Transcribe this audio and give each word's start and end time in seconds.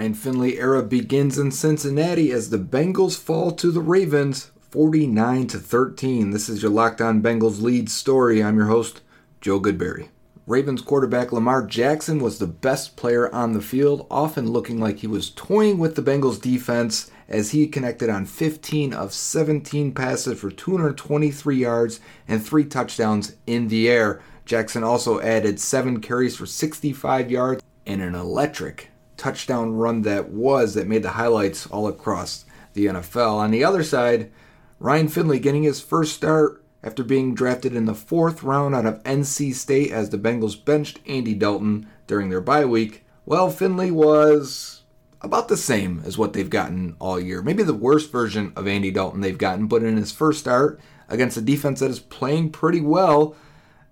Ryan 0.00 0.14
Finley 0.14 0.58
era 0.58 0.82
begins 0.82 1.38
in 1.38 1.50
Cincinnati 1.50 2.32
as 2.32 2.48
the 2.48 2.56
Bengals 2.56 3.18
fall 3.18 3.52
to 3.52 3.70
the 3.70 3.82
Ravens 3.82 4.50
49 4.70 5.46
to 5.48 5.58
13. 5.58 6.30
This 6.30 6.48
is 6.48 6.62
your 6.62 6.70
Locked 6.70 7.02
On 7.02 7.20
Bengals 7.20 7.60
lead 7.60 7.90
story. 7.90 8.42
I'm 8.42 8.56
your 8.56 8.68
host, 8.68 9.02
Joe 9.42 9.60
Goodberry. 9.60 10.08
Ravens 10.46 10.80
quarterback 10.80 11.32
Lamar 11.32 11.66
Jackson 11.66 12.18
was 12.18 12.38
the 12.38 12.46
best 12.46 12.96
player 12.96 13.30
on 13.34 13.52
the 13.52 13.60
field, 13.60 14.06
often 14.10 14.50
looking 14.50 14.80
like 14.80 15.00
he 15.00 15.06
was 15.06 15.28
toying 15.28 15.76
with 15.76 15.96
the 15.96 16.02
Bengals 16.02 16.40
defense 16.40 17.10
as 17.28 17.50
he 17.50 17.68
connected 17.68 18.08
on 18.08 18.24
15 18.24 18.94
of 18.94 19.12
17 19.12 19.92
passes 19.92 20.40
for 20.40 20.50
223 20.50 21.56
yards 21.58 22.00
and 22.26 22.42
3 22.42 22.64
touchdowns 22.64 23.34
in 23.46 23.68
the 23.68 23.86
air. 23.86 24.22
Jackson 24.46 24.82
also 24.82 25.20
added 25.20 25.60
7 25.60 26.00
carries 26.00 26.38
for 26.38 26.46
65 26.46 27.30
yards 27.30 27.62
and 27.84 28.00
an 28.00 28.14
electric 28.14 28.88
touchdown 29.20 29.74
run 29.74 30.00
that 30.02 30.30
was 30.30 30.72
that 30.74 30.88
made 30.88 31.02
the 31.02 31.10
highlights 31.10 31.66
all 31.66 31.86
across 31.86 32.46
the 32.72 32.86
NFL. 32.86 33.34
On 33.34 33.50
the 33.50 33.62
other 33.62 33.82
side, 33.82 34.32
Ryan 34.78 35.08
Finley 35.08 35.38
getting 35.38 35.62
his 35.62 35.80
first 35.80 36.14
start 36.14 36.64
after 36.82 37.04
being 37.04 37.34
drafted 37.34 37.76
in 37.76 37.84
the 37.84 37.94
fourth 37.94 38.42
round 38.42 38.74
out 38.74 38.86
of 38.86 39.02
NC 39.02 39.54
State 39.54 39.92
as 39.92 40.08
the 40.08 40.16
Bengals 40.16 40.64
benched 40.64 41.00
Andy 41.06 41.34
Dalton 41.34 41.86
during 42.06 42.30
their 42.30 42.40
bye 42.40 42.64
week. 42.64 43.04
Well, 43.26 43.50
Finley 43.50 43.90
was 43.90 44.84
about 45.20 45.48
the 45.48 45.56
same 45.58 46.02
as 46.06 46.16
what 46.16 46.32
they've 46.32 46.48
gotten 46.48 46.96
all 46.98 47.20
year. 47.20 47.42
Maybe 47.42 47.62
the 47.62 47.74
worst 47.74 48.10
version 48.10 48.54
of 48.56 48.66
Andy 48.66 48.90
Dalton 48.90 49.20
they've 49.20 49.36
gotten, 49.36 49.66
but 49.66 49.82
in 49.82 49.98
his 49.98 50.12
first 50.12 50.40
start 50.40 50.80
against 51.10 51.36
a 51.36 51.42
defense 51.42 51.80
that 51.80 51.90
is 51.90 52.00
playing 52.00 52.52
pretty 52.52 52.80
well, 52.80 53.36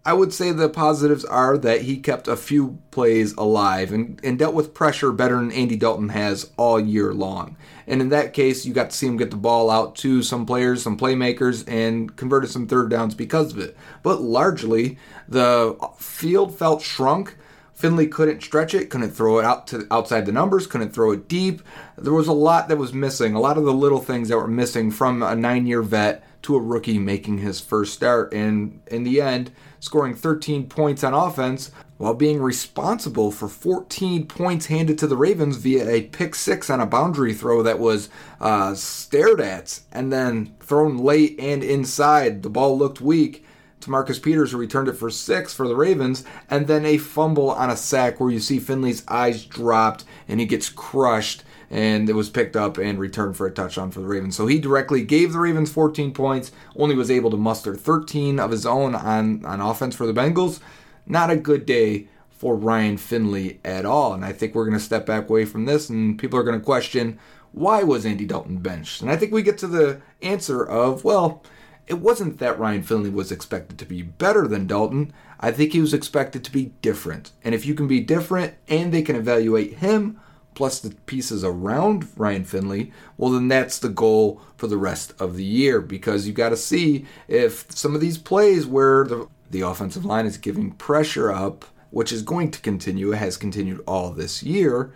I 0.09 0.15
would 0.15 0.33
say 0.33 0.53
the 0.53 0.71
positives 0.71 1.27
are 1.27 1.59
that 1.59 1.83
he 1.83 1.99
kept 1.99 2.29
a 2.29 2.37
few 2.37 2.79
plays 2.91 3.35
alive 3.35 3.93
and, 3.93 4.19
and 4.25 4.39
dealt 4.39 4.55
with 4.55 4.73
pressure 4.73 5.13
better 5.13 5.37
than 5.37 5.53
Andy 5.53 5.77
Dalton 5.77 6.09
has 6.09 6.51
all 6.57 6.81
year 6.81 7.13
long. 7.13 7.59
And 7.87 8.01
in 8.01 8.09
that 8.09 8.33
case, 8.33 8.65
you 8.65 8.73
got 8.73 8.89
to 8.89 8.97
see 8.97 9.07
him 9.07 9.19
get 9.19 9.31
the 9.31 9.37
ball 9.37 9.69
out 9.71 9.97
to 9.97 10.23
some 10.23 10.47
players, 10.47 10.83
some 10.83 10.97
playmakers, 10.97 11.63
and 11.69 12.17
converted 12.17 12.49
some 12.49 12.67
third 12.67 12.89
downs 12.89 13.15
because 13.15 13.53
of 13.53 13.59
it. 13.59 13.77
But 14.03 14.23
largely, 14.23 14.97
the 15.29 15.77
field 15.99 16.57
felt 16.57 16.81
shrunk. 16.81 17.37
Finley 17.78 18.09
couldn't 18.09 18.43
stretch 18.43 18.75
it, 18.75 18.91
couldn't 18.91 19.12
throw 19.12 19.39
it 19.39 19.44
out 19.44 19.69
to 19.69 19.87
outside 19.89 20.27
the 20.27 20.33
numbers, 20.33 20.66
couldn't 20.66 20.93
throw 20.93 21.12
it 21.12 21.28
deep. 21.28 21.62
There 21.97 22.12
was 22.12 22.27
a 22.27 22.33
lot 22.33 22.66
that 22.66 22.77
was 22.77 22.93
missing, 22.93 23.37
a 23.37 23.41
lot 23.41 23.56
of 23.56 23.65
the 23.65 23.72
little 23.72 24.00
things 24.00 24.28
that 24.28 24.37
were 24.37 24.49
missing 24.49 24.91
from 24.91 25.22
a 25.22 25.37
nine-year 25.37 25.83
vet 25.83 26.25
to 26.43 26.56
a 26.56 26.61
rookie 26.61 26.99
making 26.99 27.38
his 27.38 27.61
first 27.61 27.94
start. 27.94 28.34
And 28.34 28.81
in 28.88 29.05
the 29.05 29.21
end, 29.21 29.53
scoring 29.78 30.17
13 30.17 30.69
points 30.69 31.05
on 31.05 31.15
offense 31.15 31.71
while 31.99 32.15
being 32.15 32.43
responsible 32.43 33.31
for 33.31 33.47
14 33.47 34.27
points 34.27 34.67
handed 34.67 34.99
to 34.99 35.06
the 35.06 35.17
Ravens 35.17 35.59
via 35.59 35.88
a 35.88 36.03
pick 36.03 36.34
six 36.34 36.69
on 36.69 36.81
a 36.81 36.87
boundary 36.87 37.33
throw 37.33 37.62
that 37.62 37.78
was 37.78 38.09
uh, 38.41 38.75
stared 38.75 39.41
at 39.41 39.78
and 39.93 40.12
then 40.12 40.53
thrown 40.59 40.99
late 40.99 41.38
and 41.38 41.62
inside. 41.62 42.43
The 42.43 42.50
ball 42.50 42.77
looked 42.77 43.00
weak. 43.00 43.44
To 43.81 43.91
Marcus 43.91 44.19
Peters, 44.19 44.50
who 44.50 44.59
returned 44.59 44.89
it 44.89 44.94
for 44.94 45.09
six 45.09 45.55
for 45.55 45.69
the 45.69 45.77
Ravens, 45.77 46.25
and 46.50 46.66
then 46.66 46.84
a 46.84 46.99
fumble 46.99 47.50
on 47.50 47.71
a 47.71 47.77
sack 47.77 48.19
where 48.19 48.31
you 48.31 48.41
see 48.41 48.59
Finley's 48.59 49.05
eyes 49.06 49.44
dropped 49.44 50.05
and 50.27 50.41
he 50.41 50.47
gets 50.47 50.69
crushed 50.69 51.44
and 51.71 52.09
it 52.09 52.15
was 52.15 52.31
picked 52.31 52.56
up 52.56 52.78
and 52.78 52.99
returned 52.99 53.37
for 53.37 53.47
a 53.47 53.50
touchdown 53.50 53.91
for 53.91 54.00
the 54.00 54.06
Ravens. 54.06 54.37
So 54.37 54.47
he 54.47 54.59
directly 54.59 55.03
gave 55.03 55.33
the 55.33 55.38
Ravens 55.38 55.71
14 55.71 56.12
points, 56.12 56.50
only 56.77 56.94
was 56.94 57.11
able 57.11 57.31
to 57.31 57.37
muster 57.37 57.75
13 57.75 58.41
of 58.41 58.50
his 58.50 58.65
own 58.65 58.94
on, 58.94 59.44
on 59.44 59.61
offense 59.61 59.94
for 59.94 60.06
the 60.06 60.19
Bengals. 60.19 60.61
Not 61.06 61.31
a 61.31 61.37
good 61.37 61.67
day 61.67 62.09
for 62.31 62.56
Ryan 62.56 62.97
Finley 62.97 63.61
at 63.65 63.84
all. 63.84 64.15
And 64.15 64.25
I 64.25 64.33
think 64.33 64.55
we're 64.55 64.65
going 64.65 64.78
to 64.78 64.84
step 64.84 65.05
back 65.05 65.28
away 65.28 65.44
from 65.44 65.67
this, 65.67 65.88
and 65.91 66.19
people 66.19 66.38
are 66.38 66.44
going 66.44 66.59
to 66.59 66.65
question 66.65 67.19
why 67.53 67.83
was 67.83 68.05
Andy 68.05 68.27
Dalton 68.27 68.59
benched? 68.59 69.00
And 69.00 69.11
I 69.11 69.17
think 69.17 69.33
we 69.33 69.43
get 69.43 69.59
to 69.59 69.67
the 69.67 70.00
answer 70.22 70.62
of, 70.62 71.03
well, 71.03 71.43
it 71.88 72.00
wasn't 72.00 72.38
that 72.38 72.59
Ryan 72.59 72.82
Finley 72.82 73.10
was 73.10 73.32
expected 73.32 73.78
to 73.78 73.87
be 73.87 74.03
better 74.03 74.47
than 74.47 74.66
Dalton. 74.66 75.12
I 75.41 75.50
think 75.53 75.72
he 75.72 75.81
was 75.81 75.94
expected 75.94 76.44
to 76.44 76.53
be 76.53 76.72
different. 76.82 77.32
And 77.43 77.54
if 77.54 77.65
you 77.65 77.75
can 77.75 77.88
be 77.88 78.00
different 78.00 78.54
and 78.69 78.93
they 78.93 79.03
can 79.03 79.16
evaluate 79.16 79.78
him, 79.78 80.21
plus 80.54 80.81
the 80.81 80.91
pieces 81.06 81.44
around 81.44 82.09
Ryan 82.16 82.44
Finley, 82.44 82.93
well, 83.16 83.31
then 83.31 83.49
that's 83.49 83.78
the 83.78 83.88
goal 83.88 84.43
for 84.56 84.66
the 84.66 84.76
rest 84.76 85.15
of 85.21 85.37
the 85.37 85.44
year 85.44 85.81
because 85.81 86.26
you 86.26 86.32
got 86.32 86.49
to 86.50 86.56
see 86.56 87.06
if 87.28 87.71
some 87.71 87.94
of 87.94 88.00
these 88.00 88.19
plays 88.19 88.66
where 88.66 89.05
the, 89.05 89.28
the 89.50 89.60
offensive 89.60 90.05
line 90.05 90.26
is 90.26 90.37
giving 90.37 90.72
pressure 90.72 91.31
up, 91.31 91.65
which 91.91 92.12
is 92.12 92.22
going 92.22 92.50
to 92.50 92.60
continue, 92.60 93.12
has 93.12 93.37
continued 93.37 93.81
all 93.87 94.10
this 94.10 94.43
year. 94.43 94.93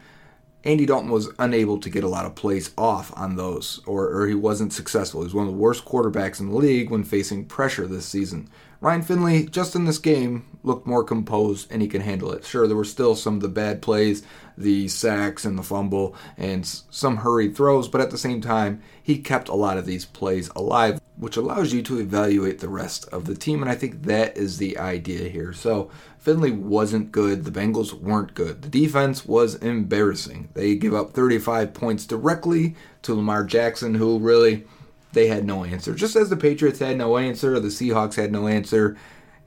Andy 0.64 0.86
Dalton 0.86 1.10
was 1.10 1.28
unable 1.40 1.78
to 1.80 1.90
get 1.90 2.04
a 2.04 2.08
lot 2.08 2.24
of 2.24 2.36
plays 2.36 2.70
off 2.78 3.12
on 3.16 3.34
those, 3.34 3.80
or, 3.84 4.08
or 4.08 4.28
he 4.28 4.34
wasn't 4.34 4.72
successful. 4.72 5.20
He 5.20 5.24
was 5.24 5.34
one 5.34 5.46
of 5.46 5.52
the 5.52 5.58
worst 5.58 5.84
quarterbacks 5.84 6.38
in 6.38 6.50
the 6.50 6.56
league 6.56 6.90
when 6.90 7.02
facing 7.02 7.46
pressure 7.46 7.86
this 7.86 8.06
season. 8.06 8.48
Ryan 8.80 9.02
Finley, 9.02 9.46
just 9.46 9.76
in 9.76 9.84
this 9.84 9.98
game, 9.98 10.44
looked 10.64 10.86
more 10.86 11.04
composed 11.04 11.70
and 11.70 11.82
he 11.82 11.88
can 11.88 12.00
handle 12.00 12.32
it. 12.32 12.44
Sure, 12.44 12.66
there 12.66 12.76
were 12.76 12.84
still 12.84 13.14
some 13.14 13.36
of 13.36 13.40
the 13.40 13.48
bad 13.48 13.82
plays, 13.82 14.24
the 14.58 14.88
sacks 14.88 15.44
and 15.44 15.58
the 15.58 15.62
fumble, 15.62 16.14
and 16.36 16.66
some 16.66 17.18
hurried 17.18 17.56
throws, 17.56 17.88
but 17.88 18.00
at 18.00 18.10
the 18.10 18.18
same 18.18 18.40
time, 18.40 18.82
he 19.00 19.18
kept 19.18 19.48
a 19.48 19.54
lot 19.54 19.78
of 19.78 19.86
these 19.86 20.04
plays 20.04 20.48
alive, 20.56 21.00
which 21.16 21.36
allows 21.36 21.72
you 21.72 21.82
to 21.82 22.00
evaluate 22.00 22.58
the 22.58 22.68
rest 22.68 23.08
of 23.10 23.24
the 23.24 23.36
team, 23.36 23.62
and 23.62 23.70
I 23.70 23.74
think 23.74 24.02
that 24.02 24.36
is 24.36 24.58
the 24.58 24.78
idea 24.78 25.28
here. 25.28 25.52
So, 25.52 25.90
Finley 26.22 26.52
wasn't 26.52 27.10
good. 27.10 27.44
The 27.44 27.50
Bengals 27.50 27.92
weren't 27.92 28.34
good. 28.34 28.62
The 28.62 28.68
defense 28.68 29.26
was 29.26 29.56
embarrassing. 29.56 30.50
They 30.54 30.76
give 30.76 30.94
up 30.94 31.12
35 31.14 31.74
points 31.74 32.06
directly 32.06 32.76
to 33.02 33.14
Lamar 33.14 33.42
Jackson, 33.42 33.96
who 33.96 34.20
really 34.20 34.64
they 35.14 35.26
had 35.26 35.44
no 35.44 35.64
answer. 35.64 35.96
Just 35.96 36.14
as 36.14 36.30
the 36.30 36.36
Patriots 36.36 36.78
had 36.78 36.96
no 36.96 37.16
answer, 37.16 37.58
the 37.58 37.68
Seahawks 37.68 38.14
had 38.14 38.30
no 38.30 38.46
answer. 38.46 38.96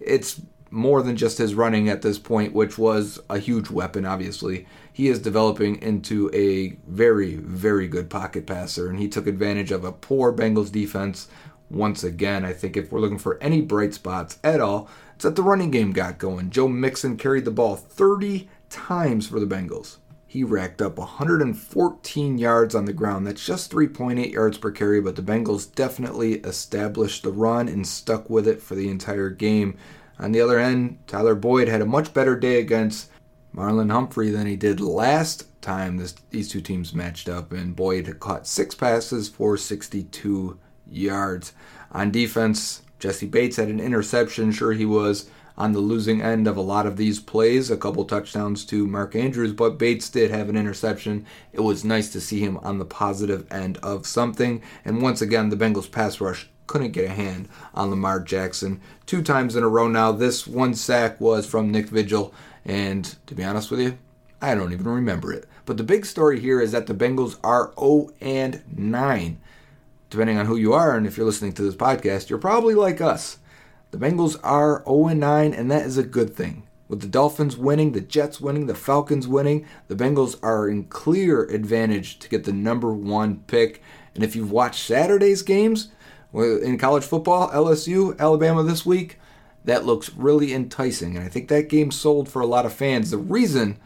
It's 0.02 0.42
more 0.70 1.02
than 1.02 1.16
just 1.16 1.38
his 1.38 1.56
running 1.56 1.88
at 1.88 2.02
this 2.02 2.20
point, 2.20 2.54
which 2.54 2.78
was 2.78 3.22
a 3.30 3.40
huge 3.40 3.70
weapon, 3.70 4.06
obviously. 4.06 4.68
He 4.92 5.08
is 5.08 5.20
developing 5.20 5.82
into 5.82 6.30
a 6.34 6.78
very, 6.92 7.36
very 7.36 7.88
good 7.88 8.10
pocket 8.10 8.46
passer, 8.46 8.90
and 8.90 9.00
he 9.00 9.08
took 9.08 9.28
advantage 9.28 9.72
of 9.72 9.86
a 9.86 9.94
poor 9.94 10.34
Bengals 10.34 10.74
defense 10.74 11.30
once 11.70 12.04
again. 12.04 12.46
I 12.46 12.54
think 12.54 12.78
if 12.78 12.92
we're 12.92 13.00
looking 13.00 13.18
for 13.18 13.42
any 13.42 13.62
bright 13.62 13.94
spots 13.94 14.40
at 14.44 14.62
all, 14.62 14.90
it's 15.16 15.24
that 15.24 15.36
the 15.36 15.44
running 15.44 15.72
game 15.72 15.92
got 15.92 16.18
going. 16.18 16.50
Joe 16.50 16.68
Mixon 16.68 17.18
carried 17.18 17.46
the 17.46 17.52
ball 17.52 17.76
30 17.76 18.50
times 18.70 19.28
for 19.28 19.40
the 19.40 19.46
Bengals. 19.46 19.98
he 20.28 20.44
racked 20.44 20.82
up 20.82 20.98
114 20.98 22.38
yards 22.38 22.76
on 22.76 22.84
the 22.84 22.92
ground. 22.92 23.26
That's 23.26 23.46
just 23.46 23.72
3.8 23.72 24.34
yards 24.34 24.58
per 24.58 24.70
carry, 24.72 25.00
but 25.00 25.16
the 25.16 25.22
Bengals 25.22 25.74
definitely 25.74 26.34
established 26.40 27.24
the 27.24 27.32
run 27.32 27.70
and 27.70 27.88
stuck 27.88 28.30
with 28.30 28.46
it 28.46 28.62
for 28.62 28.76
the 28.76 28.90
entire 28.90 29.30
game. 29.30 29.78
On 30.20 30.34
the 30.34 30.42
other 30.42 30.60
end, 30.60 30.98
Tyler 31.08 31.36
Boyd 31.36 31.70
had 31.70 31.82
a 31.82 31.86
much 31.86 32.14
better 32.14 32.38
day 32.38 32.60
against 32.60 33.10
Marlon 33.56 33.92
Humphrey 33.92 34.30
than 34.30 34.46
he 34.46 34.58
did 34.58 34.82
last 34.82 35.46
time 35.62 35.96
this, 35.98 36.16
these 36.32 36.50
two 36.50 36.60
teams 36.62 36.94
matched 36.94 37.30
up, 37.30 37.54
and 37.54 37.76
Boyd 37.76 38.20
caught 38.20 38.46
six 38.46 38.76
passes 38.76 39.30
for 39.30 39.56
62 39.56 40.60
yards. 40.90 41.54
On 41.92 42.12
defense, 42.12 42.82
Jessie 43.00 43.28
Bates 43.28 43.58
had 43.58 43.70
an 43.70 43.80
interception. 43.80 44.52
Sure, 44.52 44.74
he 44.74 44.86
was 44.86 45.30
on 45.58 45.72
the 45.72 45.80
losing 45.80 46.22
end 46.22 46.48
of 46.48 46.58
a 46.58 46.62
lot 46.62 46.86
of 46.86 46.98
these 46.98 47.20
plays, 47.20 47.72
a 47.72 47.78
couple 47.78 48.04
touchdowns 48.04 48.66
to 48.66 48.88
Mark 48.88 49.16
Andrews, 49.16 49.54
but 49.54 49.78
Bates 49.78 50.10
did 50.10 50.32
have 50.32 50.50
an 50.50 50.58
interception. 50.58 51.26
It 51.54 51.62
was 51.62 51.86
nice 51.86 52.12
to 52.12 52.22
see 52.22 52.40
him 52.40 52.58
on 52.58 52.78
the 52.78 52.86
positive 52.86 53.46
end 53.52 53.78
of 53.78 54.06
something. 54.06 54.62
And 54.84 55.02
once 55.02 55.22
again, 55.22 55.50
the 55.50 55.56
Bengals 55.56 55.90
pass 55.90 56.20
rush 56.20 56.50
couldn't 56.68 56.92
get 56.92 57.06
a 57.06 57.14
hand 57.14 57.48
on 57.74 57.90
Lamar 57.90 58.20
Jackson 58.20 58.82
two 59.06 59.22
times 59.22 59.56
in 59.56 59.64
a 59.64 59.68
row 59.68 59.88
now. 59.88 60.12
This 60.12 60.48
one 60.48 60.74
sack 60.74 61.22
was 61.22 61.46
from 61.46 61.72
Nick 61.72 61.88
Vigil, 61.88 62.34
and 62.66 63.16
to 63.28 63.36
be 63.36 63.44
honest 63.44 63.72
with 63.72 63.80
you, 63.80 63.98
I 64.42 64.56
don't 64.56 64.74
even 64.74 64.88
remember 64.88 65.32
it. 65.32 65.48
But 65.66 65.78
the 65.78 65.84
big 65.84 66.06
story 66.06 66.40
here 66.40 66.60
is 66.60 66.72
that 66.72 66.88
the 66.88 66.94
Bengals 66.94 67.38
are 67.44 67.74
0 67.80 68.10
and 68.22 68.62
9. 68.76 69.40
Depending 70.10 70.38
on 70.38 70.46
who 70.46 70.56
you 70.56 70.74
are, 70.74 70.96
and 70.96 71.08
if 71.08 71.18
you're 71.18 71.26
listening 71.26 71.54
to 71.54 71.64
this 71.64 71.76
podcast, 71.76 72.30
you're 72.30 72.40
probably 72.40 72.76
like 72.76 73.02
us. 73.02 73.40
The 73.92 73.98
Bengals 73.98 74.38
are 74.44 74.84
0 74.86 75.08
9, 75.08 75.54
and 75.54 75.72
that 75.72 75.86
is 75.86 75.98
a 75.98 76.04
good 76.04 76.36
thing. 76.36 76.68
With 76.88 77.02
the 77.02 77.08
Dolphins 77.08 77.58
winning, 77.58 77.94
the 77.94 78.02
Jets 78.02 78.40
winning, 78.40 78.68
the 78.68 78.76
Falcons 78.76 79.28
winning, 79.28 79.66
the 79.88 79.96
Bengals 79.96 80.38
are 80.44 80.70
in 80.70 80.84
clear 80.84 81.44
advantage 81.46 82.20
to 82.20 82.30
get 82.30 82.44
the 82.44 82.54
number 82.54 82.94
one 82.94 83.38
pick. 83.48 83.82
And 84.14 84.24
if 84.24 84.36
you've 84.36 84.52
watched 84.52 84.86
Saturday's 84.86 85.42
games 85.42 85.90
in 86.34 86.78
college 86.78 87.04
football, 87.04 87.50
LSU, 87.50 88.18
Alabama 88.20 88.62
this 88.62 88.86
week, 88.86 89.18
that 89.64 89.86
looks 89.86 90.14
really 90.14 90.54
enticing. 90.54 91.16
And 91.16 91.26
I 91.26 91.30
think 91.30 91.48
that 91.48 91.70
game 91.70 91.92
sold 91.92 92.30
for 92.30 92.42
a 92.42 92.48
lot 92.48 92.66
of 92.66 92.74
fans. 92.74 93.10
The 93.10 93.18
reason 93.18 93.78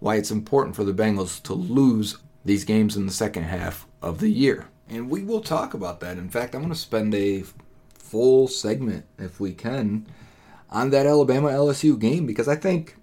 why 0.00 0.16
it's 0.16 0.30
important 0.30 0.74
for 0.74 0.84
the 0.84 0.92
Bengals 0.92 1.42
to 1.44 1.54
lose 1.54 2.18
these 2.44 2.64
games 2.64 2.96
in 2.96 3.06
the 3.06 3.12
second 3.12 3.44
half 3.44 3.86
of 4.02 4.18
the 4.18 4.30
year. 4.30 4.66
And 4.88 5.10
we 5.10 5.22
will 5.22 5.40
talk 5.40 5.74
about 5.74 6.00
that. 6.00 6.16
In 6.16 6.30
fact, 6.30 6.54
I'm 6.54 6.62
going 6.62 6.72
to 6.72 6.78
spend 6.78 7.14
a 7.14 7.44
full 7.92 8.48
segment, 8.48 9.04
if 9.18 9.38
we 9.38 9.52
can, 9.52 10.06
on 10.70 10.90
that 10.90 11.06
Alabama 11.06 11.48
LSU 11.48 11.98
game 11.98 12.26
because 12.26 12.48
I 12.48 12.56
think 12.56 12.96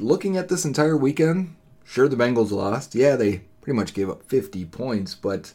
looking 0.00 0.36
at 0.36 0.48
this 0.48 0.64
entire 0.64 0.96
weekend, 0.96 1.54
sure, 1.84 2.08
the 2.08 2.16
Bengals 2.16 2.50
lost. 2.50 2.94
Yeah, 2.94 3.16
they 3.16 3.42
pretty 3.60 3.76
much 3.76 3.94
gave 3.94 4.10
up 4.10 4.22
50 4.24 4.64
points, 4.66 5.14
but 5.14 5.52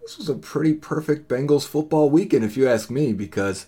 this 0.00 0.18
was 0.18 0.28
a 0.28 0.34
pretty 0.34 0.74
perfect 0.74 1.28
Bengals 1.28 1.66
football 1.66 2.10
weekend, 2.10 2.44
if 2.44 2.56
you 2.56 2.68
ask 2.68 2.90
me, 2.90 3.12
because, 3.12 3.66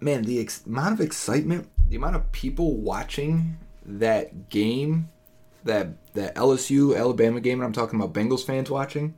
man, 0.00 0.22
the 0.22 0.40
ex- 0.40 0.64
amount 0.66 0.94
of 0.94 1.00
excitement, 1.00 1.68
the 1.88 1.96
amount 1.96 2.16
of 2.16 2.32
people 2.32 2.76
watching 2.76 3.56
that 3.84 4.48
game, 4.48 5.08
that, 5.64 5.88
that 6.14 6.34
LSU 6.34 6.96
Alabama 6.96 7.40
game, 7.40 7.60
and 7.60 7.66
I'm 7.66 7.72
talking 7.72 7.98
about 7.98 8.12
Bengals 8.12 8.44
fans 8.44 8.70
watching, 8.70 9.14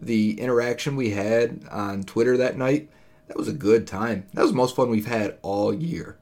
the 0.00 0.40
interaction 0.40 0.96
we 0.96 1.10
had 1.10 1.62
on 1.70 2.02
Twitter 2.02 2.36
that 2.36 2.56
night 2.56 2.88
that 3.30 3.38
was 3.38 3.46
a 3.46 3.52
good 3.52 3.86
time. 3.86 4.26
That 4.34 4.42
was 4.42 4.50
the 4.50 4.56
most 4.56 4.74
fun 4.74 4.90
we've 4.90 5.06
had 5.06 5.38
all 5.42 5.72
year. 5.72 6.16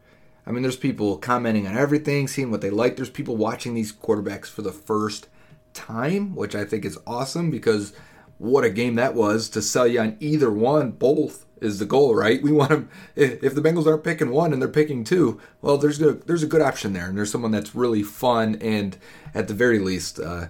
I 0.47 0.51
mean, 0.51 0.61
there's 0.61 0.77
people 0.77 1.17
commenting 1.17 1.67
on 1.67 1.75
everything, 1.75 2.29
seeing 2.29 2.51
what 2.51 2.61
they 2.61 2.69
like. 2.69 2.97
There's 2.97 3.09
people 3.09 3.35
watching 3.35 3.73
these 3.73 3.95
quarterbacks 3.95 4.49
for 4.49 4.61
the 4.61 4.73
first 4.73 5.27
time, 5.73 6.35
which 6.35 6.55
I 6.55 6.67
think 6.67 6.85
is 6.85 6.99
awesome 7.07 7.51
because 7.51 7.95
what 8.37 8.63
a 8.63 8.69
game 8.69 8.97
that 8.97 9.15
was 9.15 9.49
to 9.51 9.63
sell 9.63 9.87
you 9.87 10.01
on 10.01 10.19
either 10.21 10.51
one. 10.51 10.91
Both 10.91 11.47
is 11.63 11.79
the 11.79 11.87
goal, 11.87 12.15
right? 12.15 12.43
We 12.43 12.53
want 12.53 12.69
them. 12.69 12.91
If 13.17 13.55
the 13.55 13.63
Bengals 13.63 13.87
aren't 13.87 14.05
picking 14.05 14.31
one 14.31 14.53
and 14.53 14.61
they're 14.61 14.69
picking 14.69 15.03
two, 15.03 15.41
well, 15.63 15.79
there's 15.79 16.03
a 16.03 16.13
there's 16.13 16.43
a 16.43 16.47
good 16.47 16.61
option 16.61 16.93
there, 16.93 17.07
and 17.07 17.17
there's 17.17 17.33
someone 17.33 17.53
that's 17.53 17.75
really 17.75 18.03
fun 18.03 18.57
and 18.61 18.99
at 19.35 19.49
the 19.49 19.55
very 19.55 19.79
least 19.79 20.21
uh, 20.21 20.49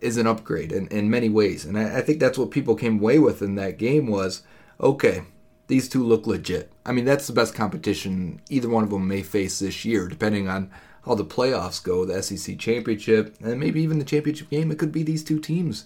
is 0.00 0.16
an 0.16 0.26
upgrade 0.26 0.72
in, 0.72 0.88
in 0.88 1.10
many 1.10 1.28
ways. 1.28 1.64
And 1.64 1.78
I, 1.78 1.98
I 1.98 2.02
think 2.02 2.20
that's 2.20 2.38
what 2.38 2.50
people 2.50 2.74
came 2.74 2.98
away 2.98 3.18
with 3.18 3.42
in 3.42 3.54
that 3.56 3.78
game 3.78 4.06
was 4.06 4.42
okay 4.80 5.22
these 5.68 5.88
two 5.88 6.02
look 6.02 6.26
legit. 6.26 6.72
I 6.84 6.92
mean, 6.92 7.04
that's 7.04 7.26
the 7.26 7.32
best 7.32 7.54
competition 7.54 8.40
either 8.50 8.68
one 8.68 8.84
of 8.84 8.90
them 8.90 9.06
may 9.06 9.22
face 9.22 9.58
this 9.58 9.84
year, 9.84 10.08
depending 10.08 10.48
on 10.48 10.70
how 11.04 11.14
the 11.14 11.24
playoffs 11.24 11.82
go, 11.82 12.04
the 12.04 12.22
SEC 12.22 12.58
championship, 12.58 13.36
and 13.40 13.60
maybe 13.60 13.80
even 13.80 13.98
the 13.98 14.04
championship 14.04 14.50
game. 14.50 14.70
It 14.70 14.78
could 14.78 14.92
be 14.92 15.02
these 15.02 15.22
two 15.22 15.38
teams 15.38 15.84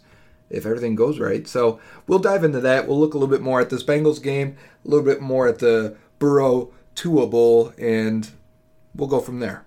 if 0.49 0.65
everything 0.65 0.95
goes 0.95 1.19
right. 1.19 1.47
So 1.47 1.81
we'll 2.07 2.21
dive 2.21 2.45
into 2.45 2.61
that. 2.61 2.87
We'll 2.87 2.99
look 2.99 3.15
a 3.15 3.19
little 3.19 3.33
bit 3.33 3.43
more 3.43 3.61
at 3.61 3.71
this 3.71 3.83
Bengals 3.83 4.23
game, 4.23 4.57
a 4.85 4.89
little 4.89 5.05
bit 5.05 5.21
more 5.21 5.49
at 5.49 5.59
the 5.59 5.97
Burrow 6.19 6.71
Tua 6.95 7.27
Bowl, 7.27 7.73
and 7.77 8.31
we'll 8.95 9.09
go 9.09 9.21
from 9.21 9.41
there. 9.41 9.65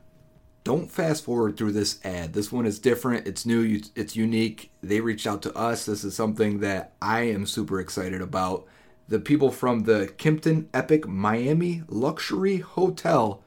Don't 0.65 0.91
fast 0.91 1.23
forward 1.23 1.55
through 1.55 1.71
this 1.71 1.99
ad. 2.03 2.33
This 2.33 2.51
one 2.51 2.65
is 2.65 2.79
different. 2.79 3.25
It's 3.25 3.45
new. 3.45 3.81
It's 3.95 4.17
unique. 4.17 4.71
They 4.83 4.99
reached 4.99 5.25
out 5.25 5.41
to 5.43 5.55
us. 5.55 5.85
This 5.85 6.03
is 6.03 6.15
something 6.15 6.59
that 6.59 6.91
I 7.01 7.21
am 7.21 7.45
super 7.45 7.79
excited 7.79 8.21
about 8.21 8.67
the 9.07 9.19
people 9.19 9.51
from 9.51 9.83
the 9.83 10.11
Kimpton 10.17 10.65
Epic 10.73 11.07
Miami 11.07 11.83
Luxury 11.87 12.57
Hotel, 12.57 13.43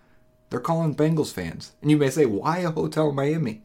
they're 0.50 0.60
calling 0.60 0.94
Bengals 0.94 1.32
fans. 1.32 1.72
And 1.82 1.90
you 1.90 1.96
may 1.96 2.10
say, 2.10 2.26
why 2.26 2.58
a 2.58 2.70
hotel 2.70 3.10
in 3.10 3.16
Miami? 3.16 3.62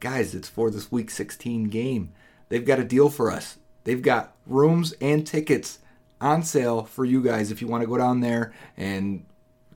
Guys, 0.00 0.34
it's 0.34 0.48
for 0.48 0.70
this 0.70 0.90
week 0.90 1.10
16 1.10 1.64
game. 1.64 2.12
They've 2.48 2.64
got 2.64 2.80
a 2.80 2.84
deal 2.84 3.08
for 3.08 3.30
us. 3.30 3.58
They've 3.84 4.02
got 4.02 4.34
rooms 4.46 4.92
and 5.00 5.26
tickets 5.26 5.78
on 6.20 6.42
sale 6.42 6.84
for 6.84 7.04
you 7.04 7.22
guys 7.22 7.50
if 7.50 7.60
you 7.62 7.68
want 7.68 7.82
to 7.82 7.88
go 7.88 7.98
down 7.98 8.20
there 8.20 8.52
and 8.76 9.24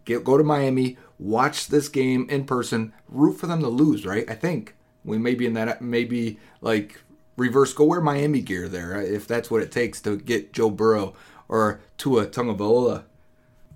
get 0.04 0.24
go 0.24 0.36
to 0.36 0.44
Miami, 0.44 0.98
watch 1.20 1.68
this 1.68 1.88
game 1.88 2.26
in 2.30 2.44
person, 2.44 2.92
root 3.08 3.34
for 3.34 3.46
them 3.46 3.60
to 3.60 3.68
lose, 3.68 4.06
right? 4.06 4.28
I 4.28 4.34
think 4.34 4.74
we 5.04 5.18
may 5.18 5.34
be 5.34 5.46
in 5.46 5.54
that 5.54 5.82
maybe 5.82 6.38
like 6.60 7.00
reverse 7.36 7.72
go 7.72 7.84
wear 7.84 8.00
Miami 8.00 8.40
gear 8.40 8.68
there 8.68 9.00
if 9.00 9.26
that's 9.26 9.50
what 9.50 9.62
it 9.62 9.70
takes 9.70 10.00
to 10.02 10.16
get 10.16 10.52
Joe 10.52 10.70
Burrow 10.70 11.14
or 11.48 11.80
Tua 11.98 12.26
Tagovailoa. 12.26 13.04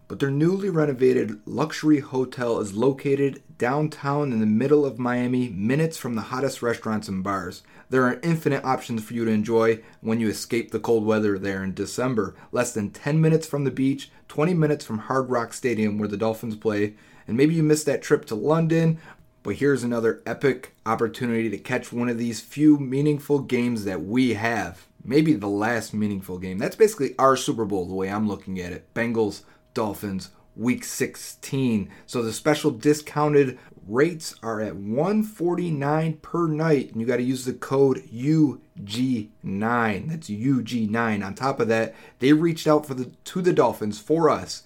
But 0.07 0.21
their 0.21 0.31
newly 0.31 0.69
renovated 0.69 1.41
luxury 1.47 2.01
hotel 2.01 2.61
is 2.61 2.75
located 2.75 3.43
downtown 3.57 4.33
in 4.33 4.41
the 4.41 4.47
middle 4.47 4.85
of 4.85 4.99
Miami, 4.99 5.49
minutes 5.49 5.97
from 5.97 6.15
the 6.15 6.23
hottest 6.23 6.61
restaurants 6.61 7.09
and 7.09 7.25
bars. 7.25 7.63
There 7.89 8.05
are 8.05 8.21
infinite 8.23 8.65
options 8.65 9.03
for 9.03 9.15
you 9.15 9.25
to 9.25 9.31
enjoy 9.31 9.81
when 10.03 10.21
you 10.21 10.29
escape 10.29 10.71
the 10.71 10.79
cold 10.79 11.07
weather 11.07 11.39
there 11.39 11.65
in 11.65 11.73
December. 11.73 12.35
Less 12.53 12.75
than 12.75 12.91
10 12.91 13.19
minutes 13.21 13.47
from 13.47 13.65
the 13.65 13.71
beach, 13.71 14.11
20 14.29 14.53
minutes 14.53 14.85
from 14.85 14.99
Hard 14.99 15.31
Rock 15.31 15.55
Stadium 15.55 15.99
where 15.99 16.09
the 16.09 16.19
Dolphins 16.19 16.57
play, 16.57 16.95
and 17.27 17.37
maybe 17.37 17.55
you 17.55 17.63
missed 17.63 17.87
that 17.87 18.03
trip 18.03 18.25
to 18.27 18.35
London, 18.35 18.99
but 19.43 19.57
here's 19.57 19.83
another 19.83 20.23
epic 20.27 20.75
opportunity 20.87 21.51
to 21.51 21.59
catch 21.59 21.93
one 21.93 22.09
of 22.09 22.19
these 22.19 22.41
few 22.41 22.79
meaningful 22.79 23.41
games 23.41 23.85
that 23.85 24.05
we 24.05 24.35
have 24.35 24.87
maybe 25.05 25.35
the 25.35 25.49
last 25.49 25.95
meaningful 25.95 26.39
game. 26.39 26.59
That's 26.59 26.77
basically 26.77 27.15
our 27.19 27.37
Super 27.37 27.65
Bowl, 27.65 27.87
the 27.87 27.95
way 27.95 28.09
I'm 28.09 28.27
looking 28.27 28.59
at 28.59 28.73
it. 28.73 28.93
Bengals, 28.95 29.43
Dolphins, 29.75 30.31
week 30.57 30.85
16. 30.85 31.91
So 32.07 32.23
the 32.23 32.33
special 32.33 32.71
discounted 32.71 33.59
rates 33.87 34.35
are 34.43 34.63
at 34.63 34.77
149 34.77 36.15
per 36.15 36.47
night 36.47 36.93
and 36.93 37.01
you 37.01 37.07
got 37.07 37.19
to 37.19 37.23
use 37.23 37.45
the 37.45 37.53
code 37.53 37.99
UG9. 38.09 40.09
That's 40.09 40.31
UG9. 40.31 41.25
On 41.25 41.35
top 41.35 41.61
of 41.61 41.69
that, 41.69 41.95
they 42.19 42.33
reached 42.33 42.67
out 42.67 42.87
for 42.87 42.95
the 42.95 43.11
to 43.25 43.43
the 43.43 43.53
Dolphins 43.53 43.99
for 43.99 44.31
us 44.31 44.63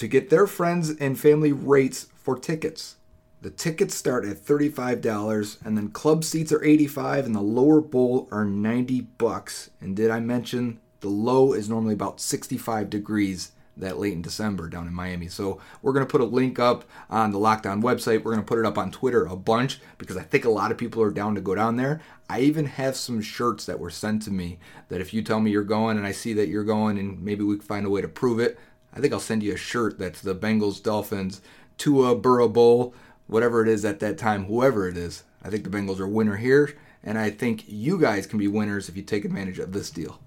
to 0.00 0.08
get 0.08 0.30
their 0.30 0.46
friends 0.46 0.88
and 0.88 1.20
family 1.20 1.52
rates 1.52 2.06
for 2.14 2.38
tickets. 2.38 2.96
The 3.42 3.50
tickets 3.50 3.94
start 3.94 4.24
at 4.24 4.38
$35 4.38 5.62
and 5.62 5.76
then 5.76 5.90
club 5.90 6.24
seats 6.24 6.50
are 6.52 6.64
85 6.64 7.26
and 7.26 7.34
the 7.34 7.42
lower 7.42 7.82
bowl 7.82 8.26
are 8.32 8.46
90 8.46 9.02
bucks. 9.18 9.68
And 9.78 9.94
did 9.94 10.10
I 10.10 10.20
mention 10.20 10.80
the 11.00 11.10
low 11.10 11.52
is 11.52 11.68
normally 11.68 11.92
about 11.92 12.18
65 12.18 12.88
degrees 12.88 13.52
that 13.76 13.98
late 13.98 14.14
in 14.14 14.22
December 14.22 14.68
down 14.68 14.86
in 14.86 14.94
Miami. 14.94 15.28
So 15.28 15.60
we're 15.82 15.92
going 15.92 16.06
to 16.06 16.10
put 16.10 16.20
a 16.20 16.24
link 16.24 16.58
up 16.58 16.84
on 17.08 17.30
the 17.30 17.38
Locked 17.38 17.66
On 17.66 17.82
website. 17.82 18.22
We're 18.22 18.32
going 18.32 18.44
to 18.44 18.48
put 18.48 18.58
it 18.58 18.66
up 18.66 18.78
on 18.78 18.90
Twitter 18.90 19.26
a 19.26 19.36
bunch 19.36 19.80
because 19.98 20.16
I 20.16 20.22
think 20.22 20.44
a 20.46 20.50
lot 20.50 20.70
of 20.70 20.78
people 20.78 21.02
are 21.02 21.10
down 21.10 21.34
to 21.34 21.40
go 21.40 21.54
down 21.54 21.76
there. 21.76 22.00
I 22.28 22.40
even 22.40 22.66
have 22.66 22.96
some 22.96 23.20
shirts 23.20 23.66
that 23.66 23.80
were 23.80 23.90
sent 23.90 24.22
to 24.22 24.30
me 24.30 24.58
that 24.88 25.00
if 25.00 25.12
you 25.12 25.22
tell 25.22 25.40
me 25.40 25.50
you're 25.50 25.62
going 25.62 25.98
and 25.98 26.06
I 26.06 26.12
see 26.12 26.32
that 26.34 26.48
you're 26.48 26.64
going 26.64 26.98
and 26.98 27.22
maybe 27.22 27.44
we 27.44 27.56
can 27.56 27.66
find 27.66 27.86
a 27.86 27.90
way 27.90 28.00
to 28.00 28.08
prove 28.08 28.38
it, 28.38 28.58
I 28.92 29.00
think 29.00 29.12
I'll 29.12 29.20
send 29.20 29.42
you 29.42 29.54
a 29.54 29.56
shirt 29.56 29.98
that's 29.98 30.20
the 30.20 30.34
Bengals 30.34 30.82
Dolphins 30.82 31.40
Tua 31.78 32.16
Burrow 32.16 32.48
Bowl 32.48 32.94
whatever 33.30 33.62
it 33.62 33.68
is 33.68 33.84
at 33.84 34.00
that 34.00 34.18
time, 34.18 34.44
whoever 34.44 34.88
it 34.88 34.96
is. 34.96 35.22
I 35.42 35.50
think 35.50 35.64
the 35.64 35.70
Bengals 35.70 36.00
are 36.00 36.08
winner 36.08 36.36
here, 36.36 36.76
and 37.04 37.16
I 37.16 37.30
think 37.30 37.64
you 37.66 37.98
guys 37.98 38.26
can 38.26 38.38
be 38.38 38.48
winners 38.48 38.88
if 38.88 38.96
you 38.96 39.02
take 39.02 39.24
advantage 39.24 39.58
of 39.58 39.72
this 39.72 39.90
deal. 39.90 40.20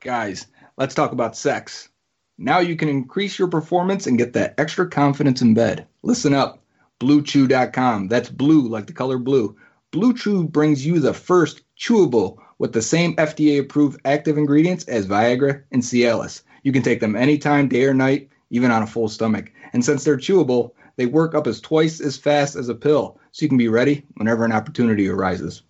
Guys, 0.00 0.46
let's 0.76 0.94
talk 0.94 1.12
about 1.12 1.36
sex. 1.36 1.90
Now 2.38 2.58
you 2.58 2.74
can 2.74 2.88
increase 2.88 3.38
your 3.38 3.48
performance 3.48 4.06
and 4.06 4.18
get 4.18 4.32
that 4.32 4.54
extra 4.58 4.88
confidence 4.88 5.42
in 5.42 5.54
bed. 5.54 5.86
Listen 6.02 6.34
up. 6.34 6.62
BlueChew.com. 7.00 8.08
That's 8.08 8.30
blue 8.30 8.66
like 8.66 8.86
the 8.86 8.92
color 8.92 9.18
blue. 9.18 9.56
Blue 9.90 10.14
Chew 10.14 10.44
brings 10.48 10.84
you 10.84 10.98
the 10.98 11.14
first 11.14 11.62
chewable 11.78 12.38
with 12.58 12.72
the 12.72 12.82
same 12.82 13.14
FDA 13.16 13.60
approved 13.60 14.00
active 14.04 14.38
ingredients 14.38 14.84
as 14.86 15.06
Viagra 15.06 15.62
and 15.70 15.82
Cialis. 15.82 16.42
You 16.64 16.72
can 16.72 16.82
take 16.82 16.98
them 16.98 17.14
anytime, 17.14 17.68
day 17.68 17.84
or 17.84 17.94
night, 17.94 18.30
even 18.50 18.72
on 18.72 18.82
a 18.82 18.86
full 18.86 19.08
stomach. 19.08 19.52
And 19.72 19.84
since 19.84 20.02
they're 20.02 20.16
chewable, 20.16 20.72
they 20.96 21.06
work 21.06 21.34
up 21.34 21.46
as 21.46 21.60
twice 21.60 22.00
as 22.00 22.16
fast 22.16 22.56
as 22.56 22.68
a 22.68 22.74
pill, 22.74 23.20
so 23.32 23.44
you 23.44 23.48
can 23.48 23.58
be 23.58 23.68
ready 23.68 24.04
whenever 24.16 24.44
an 24.44 24.52
opportunity 24.52 25.08
arises. 25.08 25.62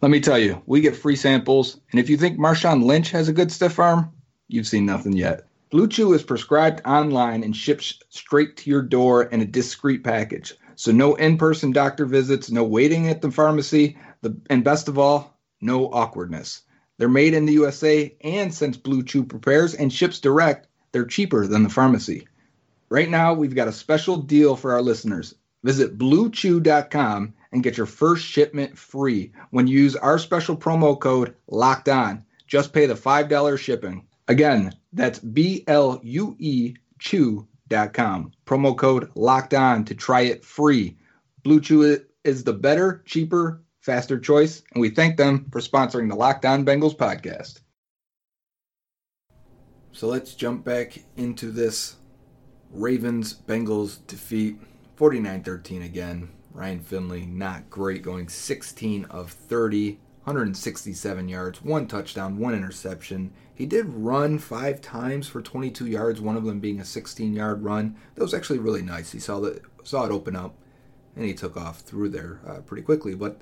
Let 0.00 0.10
me 0.10 0.20
tell 0.20 0.38
you, 0.38 0.62
we 0.66 0.80
get 0.80 0.96
free 0.96 1.16
samples, 1.16 1.80
and 1.90 2.00
if 2.00 2.08
you 2.08 2.16
think 2.16 2.38
Marshawn 2.38 2.84
Lynch 2.84 3.10
has 3.10 3.28
a 3.28 3.32
good 3.32 3.52
stiff 3.52 3.78
arm, 3.78 4.10
you've 4.48 4.66
seen 4.66 4.86
nothing 4.86 5.12
yet. 5.12 5.46
Blue 5.70 5.88
Chew 5.88 6.12
is 6.12 6.22
prescribed 6.22 6.82
online 6.84 7.42
and 7.42 7.56
ships 7.56 7.98
straight 8.10 8.56
to 8.58 8.70
your 8.70 8.82
door 8.82 9.24
in 9.24 9.40
a 9.40 9.46
discreet 9.46 10.04
package. 10.04 10.54
So 10.74 10.92
no 10.92 11.14
in-person 11.14 11.72
doctor 11.72 12.04
visits, 12.04 12.50
no 12.50 12.62
waiting 12.62 13.08
at 13.08 13.22
the 13.22 13.30
pharmacy, 13.30 13.96
the, 14.20 14.36
and 14.50 14.62
best 14.62 14.88
of 14.88 14.98
all, 14.98 15.38
no 15.60 15.86
awkwardness. 15.86 16.62
They're 16.98 17.08
made 17.08 17.34
in 17.34 17.46
the 17.46 17.54
USA, 17.54 18.14
and 18.20 18.52
since 18.52 18.76
Blue 18.76 19.02
Chew 19.02 19.24
prepares 19.24 19.74
and 19.74 19.92
ships 19.92 20.20
direct, 20.20 20.68
they're 20.92 21.06
cheaper 21.06 21.46
than 21.46 21.62
the 21.62 21.68
pharmacy. 21.68 22.28
Right 22.88 23.08
now, 23.08 23.32
we've 23.32 23.54
got 23.54 23.68
a 23.68 23.72
special 23.72 24.18
deal 24.18 24.54
for 24.54 24.72
our 24.72 24.82
listeners. 24.82 25.34
Visit 25.64 25.96
bluechew.com 25.96 27.34
and 27.52 27.62
get 27.62 27.76
your 27.76 27.86
first 27.86 28.24
shipment 28.24 28.76
free 28.76 29.32
when 29.50 29.66
you 29.66 29.80
use 29.80 29.96
our 29.96 30.18
special 30.18 30.56
promo 30.56 30.98
code 30.98 31.34
LOCKED 31.48 31.88
ON. 31.88 32.24
Just 32.46 32.72
pay 32.72 32.86
the 32.86 32.94
$5 32.94 33.58
shipping. 33.58 34.06
Again, 34.28 34.72
that's 34.92 35.18
B 35.18 35.64
L 35.66 36.00
U 36.02 36.36
E 36.38 36.74
Chew.com. 36.98 38.32
Promo 38.46 38.76
code 38.76 39.10
locked 39.14 39.54
on 39.54 39.84
to 39.86 39.94
try 39.94 40.22
it 40.22 40.44
free. 40.44 40.96
Blue 41.42 41.60
Chew 41.60 41.98
is 42.24 42.44
the 42.44 42.52
better, 42.52 43.02
cheaper, 43.06 43.62
faster 43.82 44.18
choice, 44.18 44.62
and 44.72 44.80
we 44.80 44.88
thank 44.88 45.16
them 45.16 45.46
for 45.50 45.60
sponsoring 45.60 46.08
the 46.08 46.16
Locked 46.16 46.44
On 46.44 46.64
Bengals 46.64 46.96
podcast. 46.96 47.60
So 49.90 50.06
let's 50.06 50.34
jump 50.34 50.64
back 50.64 50.98
into 51.16 51.50
this 51.50 51.96
Ravens 52.70 53.34
Bengals 53.34 53.98
defeat 54.06 54.58
49 54.96 55.42
13 55.42 55.82
again. 55.82 56.30
Ryan 56.52 56.80
Finley, 56.80 57.26
not 57.26 57.68
great, 57.70 58.02
going 58.02 58.28
16 58.28 59.06
of 59.06 59.30
30, 59.30 59.98
167 60.24 61.28
yards, 61.28 61.62
one 61.62 61.86
touchdown, 61.86 62.38
one 62.38 62.54
interception. 62.54 63.32
He 63.54 63.66
did 63.66 63.86
run 63.88 64.38
five 64.38 64.80
times 64.80 65.28
for 65.28 65.42
22 65.42 65.86
yards, 65.86 66.20
one 66.20 66.36
of 66.36 66.44
them 66.44 66.60
being 66.60 66.78
a 66.78 66.84
16 66.84 67.34
yard 67.34 67.64
run. 67.64 67.96
That 68.14 68.22
was 68.22 68.34
actually 68.34 68.58
really 68.58 68.82
nice. 68.82 69.12
He 69.12 69.18
saw, 69.18 69.40
the, 69.40 69.60
saw 69.82 70.04
it 70.04 70.12
open 70.12 70.36
up 70.36 70.54
and 71.16 71.24
he 71.24 71.34
took 71.34 71.56
off 71.56 71.80
through 71.80 72.10
there 72.10 72.40
uh, 72.46 72.60
pretty 72.60 72.82
quickly. 72.82 73.14
But 73.14 73.40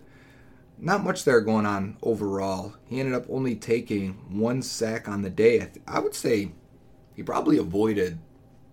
not 0.80 1.04
much 1.04 1.24
there 1.24 1.40
going 1.40 1.66
on 1.66 1.96
overall. 2.02 2.74
He 2.86 3.00
ended 3.00 3.14
up 3.14 3.26
only 3.28 3.54
taking 3.54 4.12
one 4.30 4.62
sack 4.62 5.08
on 5.08 5.22
the 5.22 5.30
day. 5.30 5.56
I, 5.56 5.66
th- 5.66 5.84
I 5.86 6.00
would 6.00 6.14
say 6.14 6.52
he 7.14 7.22
probably 7.22 7.58
avoided 7.58 8.18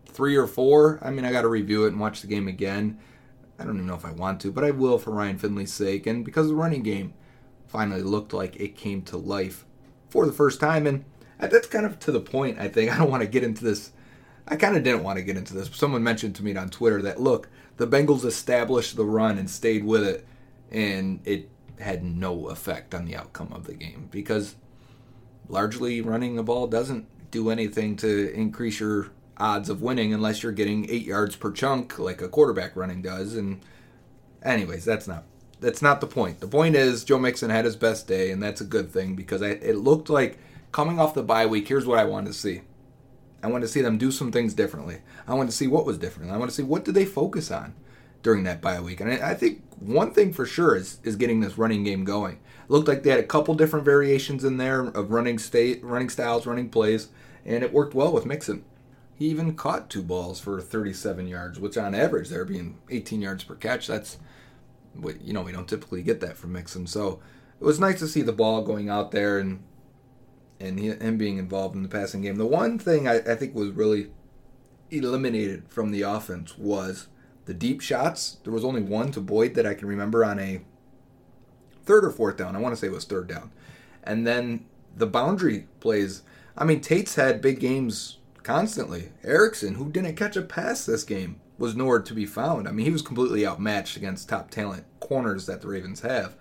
three 0.05 0.35
or 0.35 0.47
four. 0.47 0.99
I 1.01 1.11
mean, 1.11 1.25
I 1.25 1.31
got 1.31 1.41
to 1.41 1.49
review 1.49 1.85
it 1.85 1.89
and 1.89 1.99
watch 1.99 2.21
the 2.21 2.27
game 2.27 2.47
again. 2.47 2.97
I 3.59 3.65
don't 3.65 3.75
even 3.75 3.87
know 3.87 3.95
if 3.95 4.05
I 4.05 4.11
want 4.11 4.39
to, 4.41 4.51
but 4.51 4.63
I 4.63 4.71
will 4.71 4.97
for 4.97 5.11
Ryan 5.11 5.37
Finley's 5.37 5.73
sake 5.73 6.07
and 6.07 6.23
because 6.23 6.47
the 6.47 6.55
running 6.55 6.83
game 6.83 7.13
finally 7.65 8.01
looked 8.01 8.33
like 8.33 8.55
it 8.55 8.77
came 8.77 9.01
to 9.03 9.17
life 9.17 9.65
for 10.09 10.25
the 10.25 10.31
first 10.31 10.59
time. 10.59 10.87
And 10.87 11.03
that's 11.39 11.67
kind 11.67 11.85
of 11.85 11.99
to 11.99 12.11
the 12.11 12.21
point, 12.21 12.59
I 12.59 12.69
think. 12.69 12.91
I 12.93 12.97
don't 12.97 13.11
want 13.11 13.23
to 13.23 13.29
get 13.29 13.43
into 13.43 13.65
this. 13.65 13.91
I 14.47 14.55
kind 14.55 14.77
of 14.77 14.83
didn't 14.83 15.03
want 15.03 15.17
to 15.17 15.23
get 15.23 15.35
into 15.35 15.53
this. 15.53 15.69
Someone 15.73 16.03
mentioned 16.03 16.35
to 16.35 16.43
me 16.43 16.55
on 16.55 16.69
Twitter 16.69 17.01
that, 17.01 17.19
look, 17.19 17.49
the 17.75 17.87
Bengals 17.87 18.23
established 18.23 18.95
the 18.95 19.03
run 19.03 19.37
and 19.37 19.49
stayed 19.49 19.83
with 19.83 20.03
it, 20.03 20.25
and 20.71 21.19
it 21.25 21.49
had 21.79 22.03
no 22.03 22.47
effect 22.47 22.93
on 22.93 23.05
the 23.05 23.15
outcome 23.15 23.51
of 23.51 23.65
the 23.65 23.73
game 23.73 24.07
because 24.11 24.55
largely 25.47 26.01
running 26.01 26.35
the 26.35 26.43
ball 26.43 26.67
doesn't 26.67 27.07
do 27.31 27.49
anything 27.49 27.95
to 27.97 28.33
increase 28.33 28.79
your 28.79 29.11
odds 29.37 29.69
of 29.69 29.81
winning 29.81 30.13
unless 30.13 30.41
you're 30.41 30.51
getting 30.51 30.89
eight 30.89 31.05
yards 31.05 31.35
per 31.35 31.51
chunk 31.51 31.99
like 31.99 32.21
a 32.21 32.27
quarterback 32.27 32.75
running 32.75 33.01
does. 33.01 33.35
And 33.35 33.61
anyways, 34.43 34.85
that's 34.85 35.07
not 35.07 35.23
that's 35.59 35.81
not 35.81 36.01
the 36.01 36.07
point. 36.07 36.39
The 36.39 36.47
point 36.47 36.75
is 36.75 37.03
Joe 37.03 37.17
Mixon 37.17 37.49
had 37.49 37.65
his 37.65 37.75
best 37.75 38.07
day, 38.07 38.31
and 38.31 38.41
that's 38.41 38.61
a 38.61 38.65
good 38.65 38.91
thing 38.91 39.15
because 39.15 39.41
I, 39.41 39.49
it 39.49 39.77
looked 39.77 40.09
like 40.09 40.37
coming 40.71 40.99
off 40.99 41.15
the 41.15 41.23
bye 41.23 41.45
week. 41.45 41.67
Here's 41.67 41.85
what 41.85 41.99
I 41.99 42.05
wanted 42.05 42.27
to 42.27 42.33
see. 42.33 42.61
I 43.41 43.47
wanted 43.47 43.67
to 43.67 43.71
see 43.71 43.81
them 43.81 43.97
do 43.97 44.11
some 44.11 44.31
things 44.31 44.53
differently. 44.53 44.99
I 45.27 45.33
wanted 45.33 45.51
to 45.51 45.55
see 45.55 45.67
what 45.67 45.85
was 45.85 45.97
different. 45.97 46.31
I 46.31 46.37
want 46.37 46.49
to 46.49 46.55
see 46.55 46.63
what 46.63 46.85
did 46.85 46.95
they 46.95 47.05
focus 47.05 47.51
on 47.51 47.75
during 48.23 48.43
that 48.43 48.61
bye 48.61 48.79
week. 48.79 48.99
And 48.99 49.11
I, 49.11 49.31
I 49.31 49.33
think 49.33 49.61
one 49.79 50.11
thing 50.11 50.33
for 50.33 50.45
sure 50.45 50.75
is 50.75 50.99
is 51.03 51.15
getting 51.15 51.39
this 51.39 51.57
running 51.57 51.83
game 51.83 52.03
going. 52.03 52.39
Looked 52.67 52.87
like 52.87 53.03
they 53.03 53.11
had 53.11 53.19
a 53.19 53.23
couple 53.23 53.53
different 53.55 53.85
variations 53.85 54.43
in 54.43 54.57
there 54.57 54.81
of 54.81 55.11
running 55.11 55.39
state, 55.39 55.83
running 55.83 56.09
styles, 56.09 56.45
running 56.45 56.69
plays, 56.69 57.09
and 57.45 57.63
it 57.63 57.73
worked 57.73 57.93
well 57.93 58.11
with 58.11 58.25
Mixon. 58.25 58.65
He 59.15 59.27
even 59.27 59.55
caught 59.55 59.89
two 59.89 60.03
balls 60.03 60.39
for 60.39 60.61
37 60.61 61.27
yards, 61.27 61.59
which 61.59 61.77
on 61.77 61.95
average 61.95 62.29
they're 62.29 62.45
being 62.45 62.77
18 62.89 63.21
yards 63.21 63.43
per 63.43 63.55
catch. 63.55 63.87
That's 63.87 64.17
what 64.93 65.21
you 65.21 65.33
know 65.33 65.41
we 65.41 65.51
don't 65.51 65.67
typically 65.67 66.03
get 66.03 66.19
that 66.21 66.37
from 66.37 66.53
Mixon. 66.53 66.87
So 66.87 67.19
it 67.59 67.63
was 67.63 67.79
nice 67.79 67.99
to 67.99 68.07
see 68.07 68.21
the 68.21 68.33
ball 68.33 68.63
going 68.63 68.89
out 68.89 69.11
there 69.11 69.39
and 69.39 69.63
and 70.59 70.79
him 70.79 71.17
being 71.17 71.37
involved 71.37 71.75
in 71.75 71.83
the 71.83 71.89
passing 71.89 72.21
game. 72.21 72.37
The 72.37 72.45
one 72.45 72.79
thing 72.79 73.07
I, 73.07 73.17
I 73.17 73.35
think 73.35 73.53
was 73.53 73.69
really 73.71 74.09
eliminated 74.89 75.69
from 75.69 75.91
the 75.91 76.01
offense 76.01 76.57
was 76.57 77.07
the 77.47 77.53
deep 77.53 77.81
shots. 77.81 78.37
There 78.43 78.53
was 78.53 78.65
only 78.65 78.81
one 78.81 79.11
to 79.13 79.21
Boyd 79.21 79.55
that 79.55 79.65
I 79.65 79.73
can 79.73 79.87
remember 79.87 80.23
on 80.23 80.37
a 80.37 80.61
third 81.85 82.05
or 82.05 82.11
fourth 82.11 82.37
down. 82.37 82.55
I 82.55 82.59
want 82.59 82.75
to 82.75 82.79
say 82.79 82.87
it 82.87 82.93
was 82.93 83.05
third 83.05 83.27
down. 83.27 83.51
And 84.03 84.27
then 84.27 84.65
the 84.95 85.07
boundary 85.07 85.67
plays. 85.79 86.21
I 86.57 86.65
mean, 86.65 86.81
Tate's 86.81 87.15
had 87.15 87.41
big 87.41 87.59
games 87.59 88.17
constantly. 88.43 89.09
Erickson, 89.23 89.75
who 89.75 89.89
didn't 89.89 90.15
catch 90.15 90.35
a 90.35 90.41
pass 90.41 90.85
this 90.85 91.03
game, 91.03 91.39
was 91.57 91.75
nowhere 91.75 92.01
to 92.01 92.13
be 92.13 92.25
found. 92.25 92.67
I 92.67 92.71
mean, 92.71 92.85
he 92.85 92.91
was 92.91 93.01
completely 93.01 93.47
outmatched 93.47 93.95
against 93.95 94.29
top 94.29 94.51
talent 94.51 94.83
corners 94.99 95.45
that 95.45 95.61
the 95.61 95.67
Ravens 95.67 96.01
have. 96.01 96.35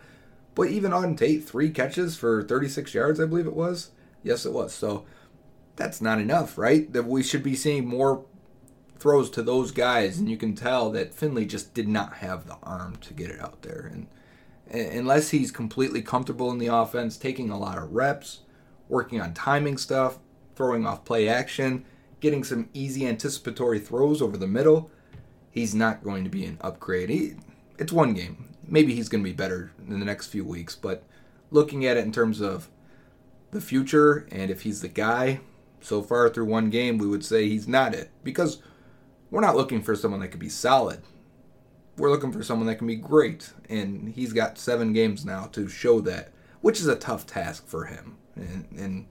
But 0.57 0.69
even 0.69 0.93
on 0.93 1.15
Tate, 1.15 1.45
three 1.45 1.71
catches 1.71 2.17
for 2.17 2.43
36 2.43 2.93
yards, 2.95 3.21
I 3.21 3.27
believe 3.27 3.47
it 3.47 3.55
was. 3.55 3.91
Yes, 4.25 4.45
it 4.45 4.53
was. 4.53 4.75
So 4.75 5.07
that's 5.77 6.01
not 6.01 6.21
enough, 6.21 6.59
right? 6.59 6.93
That 6.93 7.05
we 7.05 7.23
should 7.23 7.43
be 7.45 7.55
seeing 7.55 7.87
more 7.87 8.25
throws 8.99 9.31
to 9.31 9.43
those 9.43 9.71
guys, 9.71 10.19
and 10.19 10.29
you 10.29 10.37
can 10.37 10.55
tell 10.55 10.91
that 10.91 11.15
Finley 11.15 11.47
just 11.47 11.75
did 11.75 11.89
not 11.89 12.15
have 12.15 12.47
the 12.47 12.57
arm 12.63 12.97
to 12.97 13.15
get 13.15 13.31
it 13.31 13.41
out 13.41 13.63
there. 13.63 13.91
And, 13.93 14.07
unless 14.69 15.31
he's 15.31 15.53
completely 15.53 16.03
comfortable 16.03 16.51
in 16.51 16.59
the 16.59 16.67
offense, 16.67 17.17
taking 17.17 17.51
a 17.51 17.59
lot 17.59 17.79
of 17.79 17.93
reps, 17.93 18.41
working 18.89 19.21
on 19.21 19.33
timing 19.33 19.79
stuff, 19.79 20.19
throwing 20.57 20.87
off 20.87 21.05
play 21.05 21.29
action, 21.29 21.85
getting 22.21 22.43
some 22.43 22.69
easy 22.75 23.07
anticipatory 23.07 23.79
throws 23.79 24.21
over 24.21 24.37
the 24.37 24.47
middle, 24.47 24.91
he's 25.51 25.75
not 25.75 26.03
going 26.03 26.25
to 26.25 26.31
be 26.31 26.45
an 26.45 26.59
upgrade. 26.61 27.11
He, 27.11 27.35
it's 27.79 27.93
one 27.93 28.15
game. 28.15 28.55
Maybe 28.67 28.95
he's 28.95 29.09
going 29.09 29.23
to 29.23 29.31
be 29.31 29.37
better 29.37 29.71
in 29.87 30.01
the 30.01 30.07
next 30.07 30.27
few 30.27 30.45
weeks, 30.45 30.75
but 30.75 31.05
looking 31.53 31.87
at 31.87 31.97
it 31.97 32.05
in 32.05 32.11
terms 32.11 32.41
of 32.41 32.69
the 33.53 33.61
future 33.61 34.27
and 34.33 34.51
if 34.51 34.63
he's 34.63 34.83
the 34.83 34.89
guy, 34.89 35.41
so 35.81 36.03
far 36.03 36.29
through 36.29 36.47
one 36.47 36.71
game, 36.71 36.99
we 36.99 37.07
would 37.07 37.25
say 37.25 37.49
he's 37.49 37.69
not 37.69 37.95
it 37.95 38.11
because 38.25 38.61
we're 39.31 39.41
not 39.41 39.57
looking 39.57 39.83
for 39.83 39.95
someone 39.95 40.21
that 40.21 40.29
could 40.29 40.41
be 40.41 40.49
solid. 40.49 41.03
We're 41.97 42.11
looking 42.11 42.33
for 42.33 42.43
someone 42.43 42.67
that 42.67 42.77
can 42.77 42.87
be 42.87 42.97
great, 42.97 43.53
and 43.69 44.11
he's 44.11 44.33
got 44.33 44.59
seven 44.59 44.93
games 44.93 45.25
now 45.25 45.47
to 45.53 45.69
show 45.69 46.01
that, 46.03 46.33
which 46.61 46.81
is 46.81 46.87
a 46.87 46.97
tough 46.97 47.27
task 47.27 47.67
for 47.67 47.87
him 47.87 48.17
and, 48.37 48.67
and 48.77 49.07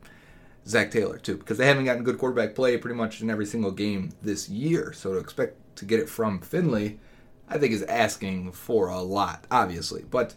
Zac 0.68 0.92
Taylor 0.92 1.18
too, 1.18 1.38
because 1.38 1.58
they 1.58 1.68
haven't 1.68 1.86
gotten 1.86 2.04
good 2.04 2.18
quarterback 2.18 2.56
play 2.56 2.78
pretty 2.78 2.96
much 2.96 3.22
in 3.22 3.30
every 3.30 3.46
single 3.46 3.72
game 3.72 4.12
this 4.22 4.50
year. 4.50 4.94
So 4.94 5.14
to 5.14 5.20
expect 5.20 5.76
to 5.78 5.86
get 5.86 6.00
it 6.00 6.10
from 6.10 6.40
Finley, 6.40 7.00
I 7.48 7.58
think 7.58 7.74
is 7.74 7.84
asking 7.84 8.52
for 8.54 8.88
a 8.88 9.02
lot, 9.02 9.46
obviously. 9.52 10.04
But 10.10 10.36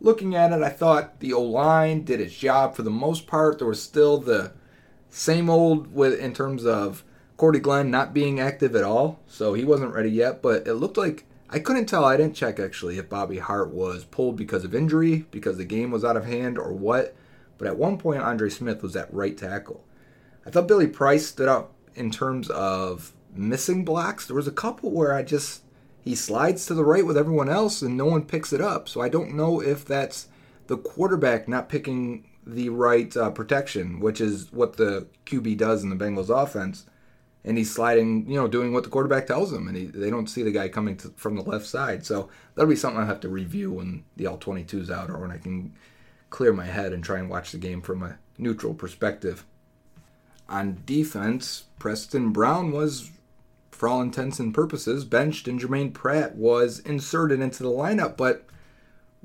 looking 0.00 0.34
at 0.34 0.52
it, 0.52 0.62
I 0.62 0.70
thought 0.70 1.20
the 1.20 1.32
O 1.32 1.42
line 1.42 2.04
did 2.04 2.20
its 2.20 2.36
job 2.36 2.74
for 2.74 2.82
the 2.82 2.90
most 2.90 3.26
part. 3.26 3.58
There 3.58 3.66
was 3.66 3.82
still 3.82 4.18
the 4.18 4.52
same 5.10 5.50
old 5.50 5.94
with 5.94 6.18
in 6.18 6.32
terms 6.32 6.64
of 6.64 7.04
Cordy 7.38 7.60
Glenn 7.60 7.90
not 7.90 8.12
being 8.12 8.40
active 8.40 8.76
at 8.76 8.84
all, 8.84 9.20
so 9.26 9.54
he 9.54 9.64
wasn't 9.64 9.94
ready 9.94 10.10
yet. 10.10 10.42
But 10.42 10.66
it 10.66 10.74
looked 10.74 10.98
like 10.98 11.24
I 11.48 11.60
couldn't 11.60 11.86
tell. 11.86 12.04
I 12.04 12.18
didn't 12.18 12.36
check 12.36 12.60
actually 12.60 12.98
if 12.98 13.08
Bobby 13.08 13.38
Hart 13.38 13.70
was 13.70 14.04
pulled 14.04 14.36
because 14.36 14.64
of 14.64 14.74
injury, 14.74 15.24
because 15.30 15.56
the 15.56 15.64
game 15.64 15.90
was 15.90 16.04
out 16.04 16.16
of 16.16 16.26
hand, 16.26 16.58
or 16.58 16.72
what. 16.72 17.16
But 17.56 17.68
at 17.68 17.78
one 17.78 17.96
point, 17.96 18.20
Andre 18.20 18.50
Smith 18.50 18.82
was 18.82 18.94
at 18.96 19.12
right 19.14 19.38
tackle. 19.38 19.84
I 20.44 20.50
thought 20.50 20.68
Billy 20.68 20.86
Price 20.86 21.26
stood 21.26 21.48
out 21.48 21.72
in 21.94 22.10
terms 22.10 22.50
of 22.50 23.14
missing 23.34 23.84
blocks. 23.84 24.26
There 24.26 24.36
was 24.36 24.48
a 24.48 24.52
couple 24.52 24.90
where 24.90 25.14
I 25.14 25.22
just 25.22 25.62
he 26.02 26.14
slides 26.14 26.66
to 26.66 26.74
the 26.74 26.84
right 26.84 27.06
with 27.06 27.18
everyone 27.18 27.48
else 27.48 27.82
and 27.82 27.96
no 27.96 28.06
one 28.06 28.24
picks 28.24 28.52
it 28.52 28.60
up. 28.60 28.88
So 28.88 29.00
I 29.00 29.08
don't 29.08 29.34
know 29.34 29.60
if 29.60 29.84
that's 29.84 30.28
the 30.66 30.76
quarterback 30.76 31.48
not 31.48 31.68
picking 31.68 32.24
the 32.46 32.70
right 32.70 33.14
uh, 33.16 33.30
protection, 33.30 34.00
which 34.00 34.20
is 34.20 34.52
what 34.52 34.76
the 34.76 35.06
QB 35.26 35.58
does 35.58 35.82
in 35.82 35.90
the 35.90 35.96
Bengals 35.96 36.30
offense. 36.30 36.86
And 37.44 37.56
he's 37.56 37.72
sliding, 37.72 38.28
you 38.28 38.36
know, 38.36 38.48
doing 38.48 38.72
what 38.72 38.84
the 38.84 38.90
quarterback 38.90 39.26
tells 39.26 39.52
him, 39.52 39.68
and 39.68 39.76
he, 39.76 39.86
they 39.86 40.10
don't 40.10 40.26
see 40.26 40.42
the 40.42 40.50
guy 40.50 40.68
coming 40.68 40.96
to, 40.98 41.08
from 41.16 41.36
the 41.36 41.42
left 41.42 41.66
side. 41.66 42.04
So 42.04 42.28
that'll 42.54 42.68
be 42.68 42.76
something 42.76 43.00
I'll 43.00 43.06
have 43.06 43.20
to 43.20 43.28
review 43.28 43.72
when 43.72 44.04
the 44.16 44.26
all 44.26 44.38
22 44.38 44.80
is 44.80 44.90
out, 44.90 45.10
or 45.10 45.18
when 45.18 45.30
I 45.30 45.38
can 45.38 45.74
clear 46.30 46.52
my 46.52 46.66
head 46.66 46.92
and 46.92 47.02
try 47.02 47.18
and 47.18 47.30
watch 47.30 47.52
the 47.52 47.58
game 47.58 47.80
from 47.80 48.02
a 48.02 48.18
neutral 48.36 48.74
perspective. 48.74 49.44
On 50.48 50.82
defense, 50.84 51.64
Preston 51.78 52.32
Brown 52.32 52.72
was, 52.72 53.10
for 53.70 53.88
all 53.88 54.02
intents 54.02 54.38
and 54.40 54.52
purposes, 54.52 55.04
benched, 55.04 55.46
and 55.46 55.60
Jermaine 55.60 55.94
Pratt 55.94 56.34
was 56.34 56.80
inserted 56.80 57.40
into 57.40 57.62
the 57.62 57.70
lineup. 57.70 58.16
But 58.16 58.46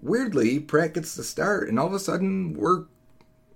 weirdly, 0.02 0.60
Pratt 0.60 0.94
gets 0.94 1.16
the 1.16 1.24
start, 1.24 1.68
and 1.68 1.80
all 1.80 1.88
of 1.88 1.94
a 1.94 2.00
sudden, 2.00 2.54
we're, 2.54 2.86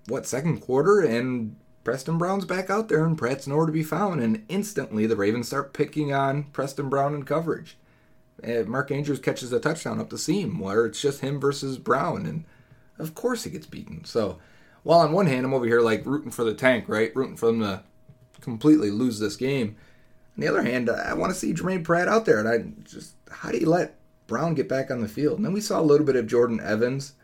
what, 0.08 0.26
second 0.26 0.60
quarter, 0.60 1.00
and 1.00 1.56
Preston 1.84 2.18
Brown's 2.18 2.44
back 2.44 2.68
out 2.68 2.88
there, 2.88 3.04
and 3.04 3.16
Pratt's 3.16 3.46
nowhere 3.46 3.66
to 3.66 3.72
be 3.72 3.82
found. 3.82 4.20
And 4.20 4.44
instantly, 4.48 5.06
the 5.06 5.16
Ravens 5.16 5.48
start 5.48 5.72
picking 5.72 6.12
on 6.12 6.44
Preston 6.44 6.88
Brown 6.88 7.14
in 7.14 7.22
coverage. 7.22 7.78
And 8.42 8.68
Mark 8.68 8.90
Andrews 8.90 9.18
catches 9.18 9.52
a 9.52 9.60
touchdown 9.60 10.00
up 10.00 10.10
the 10.10 10.18
seam 10.18 10.58
where 10.58 10.86
it's 10.86 11.00
just 11.00 11.20
him 11.20 11.40
versus 11.40 11.78
Brown, 11.78 12.26
and 12.26 12.44
of 12.98 13.14
course 13.14 13.44
he 13.44 13.50
gets 13.50 13.66
beaten. 13.66 14.04
So, 14.04 14.38
while 14.84 15.00
on 15.00 15.12
one 15.12 15.26
hand, 15.26 15.44
I'm 15.44 15.54
over 15.54 15.66
here 15.66 15.80
like 15.80 16.06
rooting 16.06 16.30
for 16.30 16.44
the 16.44 16.54
tank, 16.54 16.88
right? 16.88 17.14
Rooting 17.16 17.36
for 17.36 17.46
them 17.46 17.60
to 17.60 17.82
completely 18.40 18.90
lose 18.90 19.18
this 19.18 19.36
game. 19.36 19.76
On 20.36 20.42
the 20.42 20.48
other 20.48 20.62
hand, 20.62 20.88
I 20.88 21.14
want 21.14 21.32
to 21.32 21.38
see 21.38 21.52
Jermaine 21.52 21.82
Pratt 21.82 22.06
out 22.06 22.26
there, 22.26 22.38
and 22.38 22.48
I 22.48 22.58
just, 22.88 23.14
how 23.30 23.50
do 23.50 23.58
you 23.58 23.68
let 23.68 23.96
Brown 24.28 24.54
get 24.54 24.68
back 24.68 24.90
on 24.90 25.00
the 25.00 25.08
field? 25.08 25.38
And 25.38 25.44
then 25.44 25.52
we 25.52 25.60
saw 25.60 25.80
a 25.80 25.82
little 25.82 26.06
bit 26.06 26.16
of 26.16 26.28
Jordan 26.28 26.60
Evans. 26.62 27.14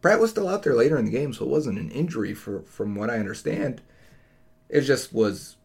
Pratt 0.00 0.20
was 0.20 0.30
still 0.30 0.48
out 0.48 0.62
there 0.62 0.74
later 0.74 0.96
in 0.96 1.04
the 1.04 1.10
game, 1.10 1.34
so 1.34 1.44
it 1.44 1.50
wasn't 1.50 1.78
an 1.78 1.90
injury 1.90 2.32
for, 2.32 2.62
from 2.62 2.94
what 2.94 3.10
I 3.10 3.18
understand 3.18 3.82
it 4.72 4.80
just 4.80 5.12
was 5.12 5.56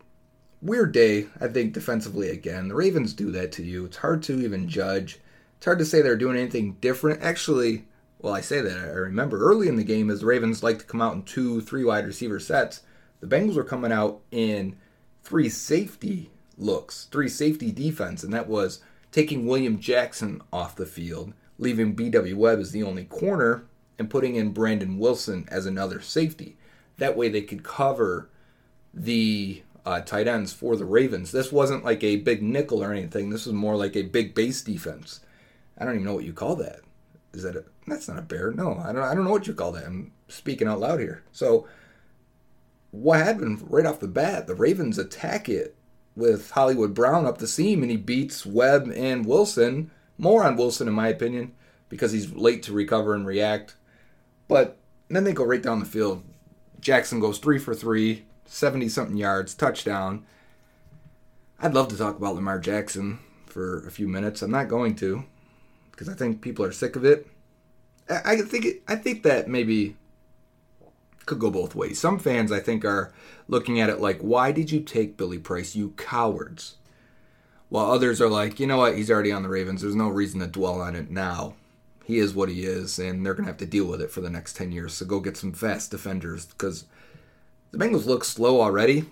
weird 0.62 0.92
day, 0.92 1.28
I 1.40 1.48
think, 1.48 1.74
defensively 1.74 2.30
again. 2.30 2.68
The 2.68 2.76
Ravens 2.76 3.14
do 3.14 3.32
that 3.32 3.54
to 3.54 3.64
you. 3.64 3.86
It's 3.86 3.98
hard 3.98 4.22
to 4.24 4.40
even 4.42 4.68
judge. 4.68 5.20
It's 5.56 5.66
hard 5.66 5.80
to 5.80 5.86
say 5.86 6.02
they're 6.02 6.18
doing 6.18 6.38
anything 6.38 6.74
different. 6.82 7.24
Actually, 7.24 7.86
well, 8.20 8.36
I 8.36 8.42
say 8.42 8.60
that. 8.60 8.78
I 8.78 8.90
remember 8.90 9.40
early 9.40 9.70
in 9.70 9.78
the 9.78 9.84
game 9.86 10.10
as 10.12 10.20
the 10.20 10.26
Ravens 10.26 10.62
like 10.62 10.80
to 10.80 10.86
come 10.86 11.02
out 11.02 11.16
in 11.16 11.24
two, 11.24 11.62
three 11.62 11.86
wide 11.86 12.06
receiver 12.06 12.38
sets. 12.38 12.82
The 13.22 13.28
Bengals 13.28 13.56
were 13.56 13.64
coming 13.64 13.94
out 13.94 14.20
in 14.30 14.76
three 15.24 15.48
safety 15.48 16.30
looks, 16.58 17.06
three 17.06 17.30
safety 17.30 17.72
defense, 17.72 18.24
and 18.24 18.34
that 18.34 18.50
was 18.50 18.82
taking 19.14 19.48
William 19.48 19.80
Jackson 19.80 20.42
off 20.52 20.76
the 20.76 20.86
field, 20.86 21.34
leaving 21.58 21.94
B.W. 21.94 22.38
Webb 22.38 22.60
as 22.60 22.72
the 22.72 22.84
only 22.84 23.06
corner, 23.06 23.64
and 23.98 24.10
putting 24.10 24.36
in 24.36 24.52
Brandon 24.52 25.00
Wilson 25.00 25.48
as 25.50 25.66
another 25.66 26.02
safety. 26.02 26.58
That 26.98 27.16
way 27.16 27.30
they 27.30 27.42
could 27.42 27.64
cover 27.64 28.30
the 28.98 29.62
uh, 29.86 30.02
tight 30.02 30.28
ends 30.28 30.52
for 30.52 30.76
the 30.76 30.86
Ravens. 30.86 31.32
This 31.32 31.52
wasn't 31.52 31.86
like 31.86 32.04
a 32.04 32.18
big 32.18 32.42
nickel 32.42 32.84
or 32.84 32.92
anything. 32.92 33.30
This 33.30 33.46
was 33.46 33.54
more 33.54 33.78
like 33.78 33.96
a 33.96 34.02
big 34.02 34.34
base 34.34 34.62
defense. 34.62 35.22
I 35.78 35.86
don't 35.86 35.96
even 35.96 36.06
know 36.06 36.16
what 36.16 36.26
you 36.26 36.34
call 36.34 36.56
that. 36.58 36.82
Is 37.34 37.44
that 37.44 37.56
a, 37.56 37.64
that's 37.86 38.08
not 38.08 38.18
a 38.18 38.24
bear? 38.24 38.52
No, 38.52 38.82
I 38.84 38.92
don't. 38.92 39.04
I 39.04 39.14
don't 39.14 39.24
know 39.24 39.32
what 39.32 39.48
you 39.48 39.54
call 39.54 39.72
that. 39.74 39.86
I'm 39.86 40.12
speaking 40.28 40.68
out 40.68 40.80
loud 40.80 41.00
here. 41.00 41.24
So, 41.32 41.68
what 42.92 43.20
happened 43.20 43.66
right 43.70 43.86
off 43.86 44.00
the 44.00 44.08
bat? 44.08 44.48
The 44.48 44.56
Ravens 44.56 44.98
attack 44.98 45.48
it 45.48 45.76
with 46.16 46.52
Hollywood 46.52 46.96
Brown 46.96 47.26
up 47.26 47.38
the 47.38 47.48
seam, 47.48 47.84
and 47.84 47.92
he 47.92 47.98
beats 47.98 48.46
Webb 48.46 48.92
and 48.96 49.26
Wilson. 49.26 49.92
More 50.18 50.44
on 50.44 50.58
Wilson, 50.58 50.88
in 50.88 50.96
my 50.96 51.10
opinion, 51.10 51.54
because 51.90 52.12
he's 52.12 52.34
late 52.34 52.64
to 52.64 52.74
recover 52.74 53.14
and 53.14 53.28
react. 53.28 53.76
But 54.48 54.78
then 55.10 55.24
they 55.24 55.34
go 55.34 55.44
right 55.44 55.62
down 55.62 55.80
the 55.80 55.86
field. 55.86 56.24
Jackson 56.80 57.20
goes 57.20 57.38
three 57.38 57.60
for 57.60 57.76
three, 57.76 58.26
70 58.48 58.90
something 58.90 59.18
yards, 59.18 59.54
touchdown. 59.54 60.26
I'd 61.60 61.74
love 61.74 61.88
to 61.90 61.98
talk 61.98 62.18
about 62.18 62.36
Lamar 62.36 62.60
Jackson 62.60 63.20
for 63.46 63.86
a 63.86 63.92
few 63.92 64.08
minutes. 64.08 64.42
I'm 64.42 64.52
not 64.52 64.68
going 64.68 64.96
to 64.98 65.26
because 65.92 66.10
I 66.10 66.14
think 66.14 66.42
people 66.42 66.64
are 66.66 66.72
sick 66.72 66.96
of 66.96 67.04
it. 67.04 67.28
I 68.10 68.38
think 68.38 68.66
I 68.88 68.96
think 68.96 69.24
that 69.24 69.50
maybe 69.50 69.98
could 71.26 71.40
go 71.40 71.52
both 71.52 71.76
ways. 71.76 72.00
Some 72.00 72.20
fans 72.20 72.52
I 72.52 72.60
think 72.60 72.86
are 72.86 73.12
looking 73.48 73.82
at 73.82 73.90
it 73.90 74.00
like, 74.00 74.22
"Why 74.22 74.52
did 74.52 74.72
you 74.72 74.80
take 74.80 75.18
Billy 75.18 75.40
Price, 75.40 75.76
you 75.76 75.90
cowards?" 75.98 76.76
While 77.70 77.92
others 77.92 78.22
are 78.22 78.30
like, 78.30 78.60
"You 78.60 78.68
know 78.68 78.78
what? 78.78 78.96
He's 78.96 79.12
already 79.12 79.32
on 79.32 79.44
the 79.44 79.50
Ravens. 79.50 79.82
There's 79.82 79.96
no 79.96 80.08
reason 80.08 80.40
to 80.40 80.48
dwell 80.48 80.80
on 80.80 80.96
it 80.96 81.12
now. 81.12 81.56
He 82.06 82.20
is 82.20 82.34
what 82.34 82.48
he 82.48 82.64
is, 82.64 82.98
and 82.98 83.26
they're 83.26 83.34
gonna 83.34 83.50
have 83.50 83.58
to 83.58 83.66
deal 83.66 83.86
with 83.86 84.02
it 84.02 84.12
for 84.12 84.22
the 84.22 84.30
next 84.30 84.56
ten 84.56 84.72
years. 84.72 84.94
So 84.94 85.06
go 85.06 85.20
get 85.20 85.36
some 85.36 85.52
fast 85.52 85.92
defenders 85.92 86.46
because." 86.46 86.86
The 87.72 87.78
Bengals 87.78 88.06
look 88.06 88.24
slow 88.24 88.62
already. 88.62 89.06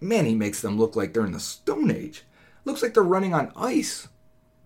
Man, 0.00 0.26
he 0.26 0.34
makes 0.34 0.60
them 0.60 0.78
look 0.78 0.96
like 0.96 1.14
they're 1.14 1.24
in 1.24 1.32
the 1.32 1.40
Stone 1.40 1.90
Age. 1.90 2.24
Looks 2.64 2.82
like 2.82 2.94
they're 2.94 3.02
running 3.02 3.34
on 3.34 3.52
ice. 3.56 4.08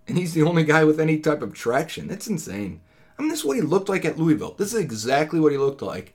And 0.06 0.16
he's 0.16 0.34
the 0.34 0.42
only 0.42 0.64
guy 0.64 0.84
with 0.84 1.00
any 1.00 1.18
type 1.18 1.42
of 1.42 1.52
traction. 1.52 2.10
It's 2.10 2.26
insane. 2.26 2.80
I 3.18 3.22
mean, 3.22 3.30
this 3.30 3.40
is 3.40 3.44
what 3.44 3.56
he 3.56 3.62
looked 3.62 3.88
like 3.88 4.04
at 4.04 4.18
Louisville. 4.18 4.54
This 4.56 4.72
is 4.72 4.80
exactly 4.80 5.40
what 5.40 5.52
he 5.52 5.58
looked 5.58 5.82
like. 5.82 6.14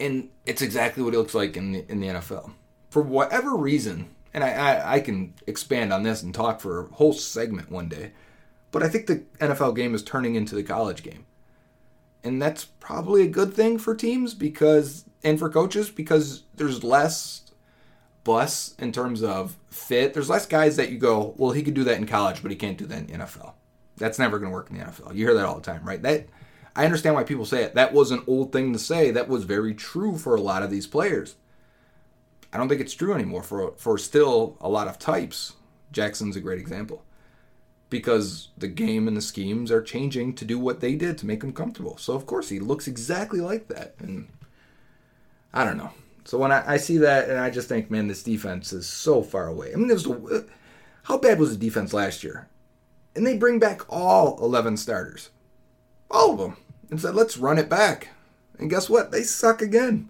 And 0.00 0.30
it's 0.46 0.62
exactly 0.62 1.02
what 1.02 1.12
he 1.12 1.18
looks 1.18 1.34
like 1.34 1.56
in 1.56 1.72
the, 1.72 1.90
in 1.90 2.00
the 2.00 2.08
NFL. 2.08 2.52
For 2.90 3.02
whatever 3.02 3.56
reason, 3.56 4.08
and 4.32 4.42
I, 4.42 4.50
I, 4.50 4.92
I 4.94 5.00
can 5.00 5.34
expand 5.46 5.92
on 5.92 6.02
this 6.02 6.22
and 6.22 6.34
talk 6.34 6.60
for 6.60 6.80
a 6.80 6.94
whole 6.94 7.12
segment 7.12 7.70
one 7.70 7.88
day, 7.88 8.12
but 8.70 8.82
I 8.82 8.88
think 8.88 9.06
the 9.06 9.24
NFL 9.38 9.76
game 9.76 9.94
is 9.94 10.02
turning 10.02 10.34
into 10.34 10.54
the 10.54 10.62
college 10.62 11.02
game. 11.02 11.26
And 12.24 12.40
that's 12.40 12.64
probably 12.64 13.22
a 13.22 13.28
good 13.28 13.54
thing 13.54 13.78
for 13.78 13.94
teams 13.94 14.34
because 14.34 15.04
and 15.24 15.38
for 15.38 15.48
coaches 15.48 15.90
because 15.90 16.44
there's 16.54 16.84
less 16.84 17.42
bus 18.22 18.74
in 18.78 18.92
terms 18.92 19.22
of 19.22 19.56
fit. 19.68 20.14
There's 20.14 20.30
less 20.30 20.46
guys 20.46 20.76
that 20.76 20.90
you 20.90 20.98
go, 20.98 21.34
well, 21.36 21.52
he 21.52 21.62
could 21.62 21.74
do 21.74 21.84
that 21.84 21.98
in 21.98 22.06
college, 22.06 22.42
but 22.42 22.50
he 22.50 22.56
can't 22.56 22.78
do 22.78 22.86
that 22.86 23.10
in 23.10 23.20
NFL. 23.20 23.54
That's 23.96 24.18
never 24.18 24.38
going 24.38 24.50
to 24.50 24.54
work 24.54 24.70
in 24.70 24.78
the 24.78 24.84
NFL. 24.84 25.14
You 25.14 25.26
hear 25.26 25.34
that 25.34 25.44
all 25.44 25.56
the 25.56 25.62
time, 25.62 25.84
right? 25.84 26.02
That 26.02 26.26
I 26.76 26.84
understand 26.84 27.14
why 27.14 27.24
people 27.24 27.44
say 27.44 27.62
it. 27.62 27.74
That 27.74 27.92
was 27.92 28.10
an 28.10 28.22
old 28.26 28.52
thing 28.52 28.72
to 28.72 28.78
say. 28.78 29.10
That 29.10 29.28
was 29.28 29.44
very 29.44 29.74
true 29.74 30.18
for 30.18 30.34
a 30.34 30.40
lot 30.40 30.62
of 30.62 30.70
these 30.70 30.86
players. 30.86 31.36
I 32.52 32.56
don't 32.56 32.68
think 32.68 32.80
it's 32.80 32.94
true 32.94 33.14
anymore 33.14 33.42
for 33.42 33.72
for 33.76 33.98
still 33.98 34.56
a 34.60 34.68
lot 34.68 34.88
of 34.88 34.98
types. 34.98 35.54
Jackson's 35.92 36.36
a 36.36 36.40
great 36.40 36.60
example 36.60 37.04
because 37.90 38.48
the 38.56 38.68
game 38.68 39.06
and 39.06 39.16
the 39.16 39.22
schemes 39.22 39.70
are 39.70 39.82
changing 39.82 40.34
to 40.34 40.44
do 40.44 40.58
what 40.58 40.80
they 40.80 40.94
did 40.94 41.18
to 41.18 41.26
make 41.26 41.42
him 41.42 41.52
comfortable. 41.52 41.96
So 41.96 42.14
of 42.14 42.26
course 42.26 42.48
he 42.48 42.58
looks 42.58 42.88
exactly 42.88 43.40
like 43.40 43.68
that, 43.68 43.94
and 43.98 44.28
I 45.54 45.64
don't 45.64 45.78
know. 45.78 45.92
So 46.24 46.36
when 46.36 46.50
I, 46.50 46.74
I, 46.74 46.76
see 46.78 46.98
that, 46.98 47.30
and 47.30 47.38
I 47.38 47.48
just 47.48 47.68
think, 47.68 47.90
man, 47.90 48.08
this 48.08 48.24
defense 48.24 48.72
is 48.72 48.88
so 48.88 49.22
far 49.22 49.46
away. 49.46 49.72
I 49.72 49.76
mean, 49.76 49.88
it 49.88 49.94
was 49.94 50.06
uh, 50.06 50.42
how 51.04 51.16
bad 51.16 51.38
was 51.38 51.50
the 51.56 51.64
defense 51.64 51.92
last 51.92 52.24
year? 52.24 52.48
And 53.14 53.24
they 53.24 53.36
bring 53.36 53.60
back 53.60 53.82
all 53.88 54.36
11 54.44 54.76
starters, 54.78 55.30
all 56.10 56.32
of 56.32 56.38
them, 56.38 56.56
and 56.90 57.00
said, 57.00 57.14
let's 57.14 57.36
run 57.36 57.58
it 57.58 57.68
back. 57.68 58.08
And 58.58 58.68
guess 58.68 58.90
what? 58.90 59.12
They 59.12 59.22
suck 59.22 59.62
again. 59.62 60.08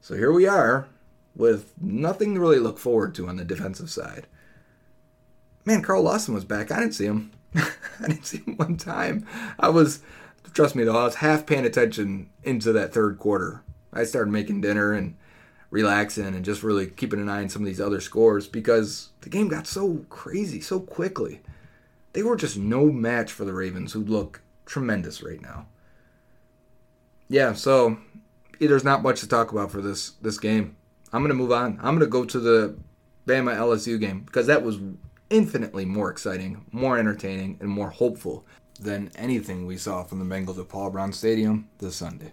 So 0.00 0.14
here 0.14 0.32
we 0.32 0.46
are 0.46 0.86
with 1.34 1.72
nothing 1.80 2.34
to 2.34 2.40
really 2.40 2.60
look 2.60 2.78
forward 2.78 3.14
to 3.16 3.26
on 3.26 3.36
the 3.36 3.44
defensive 3.44 3.90
side. 3.90 4.28
Man, 5.64 5.82
Carl 5.82 6.02
Lawson 6.02 6.34
was 6.34 6.44
back. 6.44 6.70
I 6.70 6.78
didn't 6.78 6.94
see 6.94 7.06
him. 7.06 7.32
I 7.54 8.08
didn't 8.08 8.26
see 8.26 8.38
him 8.38 8.56
one 8.56 8.76
time. 8.76 9.26
I 9.58 9.70
was, 9.70 10.02
trust 10.52 10.76
me 10.76 10.84
though, 10.84 10.98
I 10.98 11.04
was 11.04 11.16
half 11.16 11.46
paying 11.46 11.64
attention 11.64 12.30
into 12.44 12.72
that 12.72 12.92
third 12.92 13.18
quarter 13.18 13.62
I 13.92 14.04
started 14.04 14.30
making 14.30 14.60
dinner 14.60 14.92
and 14.92 15.16
relaxing 15.70 16.26
and 16.26 16.44
just 16.44 16.62
really 16.62 16.86
keeping 16.86 17.20
an 17.20 17.28
eye 17.28 17.42
on 17.42 17.48
some 17.48 17.62
of 17.62 17.66
these 17.66 17.80
other 17.80 18.00
scores 18.00 18.46
because 18.46 19.08
the 19.22 19.30
game 19.30 19.48
got 19.48 19.66
so 19.66 20.04
crazy 20.08 20.60
so 20.60 20.78
quickly. 20.80 21.40
They 22.12 22.22
were 22.22 22.36
just 22.36 22.58
no 22.58 22.86
match 22.86 23.32
for 23.32 23.44
the 23.44 23.54
Ravens, 23.54 23.92
who 23.92 24.04
look 24.04 24.42
tremendous 24.66 25.22
right 25.22 25.40
now. 25.40 25.66
Yeah, 27.28 27.54
so 27.54 27.96
there's 28.60 28.84
not 28.84 29.02
much 29.02 29.20
to 29.20 29.28
talk 29.28 29.50
about 29.50 29.70
for 29.70 29.80
this 29.80 30.10
this 30.20 30.38
game. 30.38 30.76
I'm 31.12 31.22
gonna 31.22 31.34
move 31.34 31.52
on. 31.52 31.78
I'm 31.82 31.94
gonna 31.94 32.06
go 32.06 32.24
to 32.26 32.38
the 32.38 32.76
Bama 33.26 33.56
LSU 33.56 33.98
game 33.98 34.20
because 34.20 34.46
that 34.48 34.62
was 34.62 34.78
infinitely 35.30 35.86
more 35.86 36.10
exciting, 36.10 36.66
more 36.70 36.98
entertaining, 36.98 37.56
and 37.60 37.70
more 37.70 37.88
hopeful 37.88 38.46
than 38.78 39.10
anything 39.16 39.64
we 39.64 39.78
saw 39.78 40.04
from 40.04 40.18
the 40.18 40.34
Bengals 40.34 40.58
at 40.58 40.68
Paul 40.68 40.90
Brown 40.90 41.12
Stadium 41.12 41.68
this 41.78 41.96
Sunday. 41.96 42.32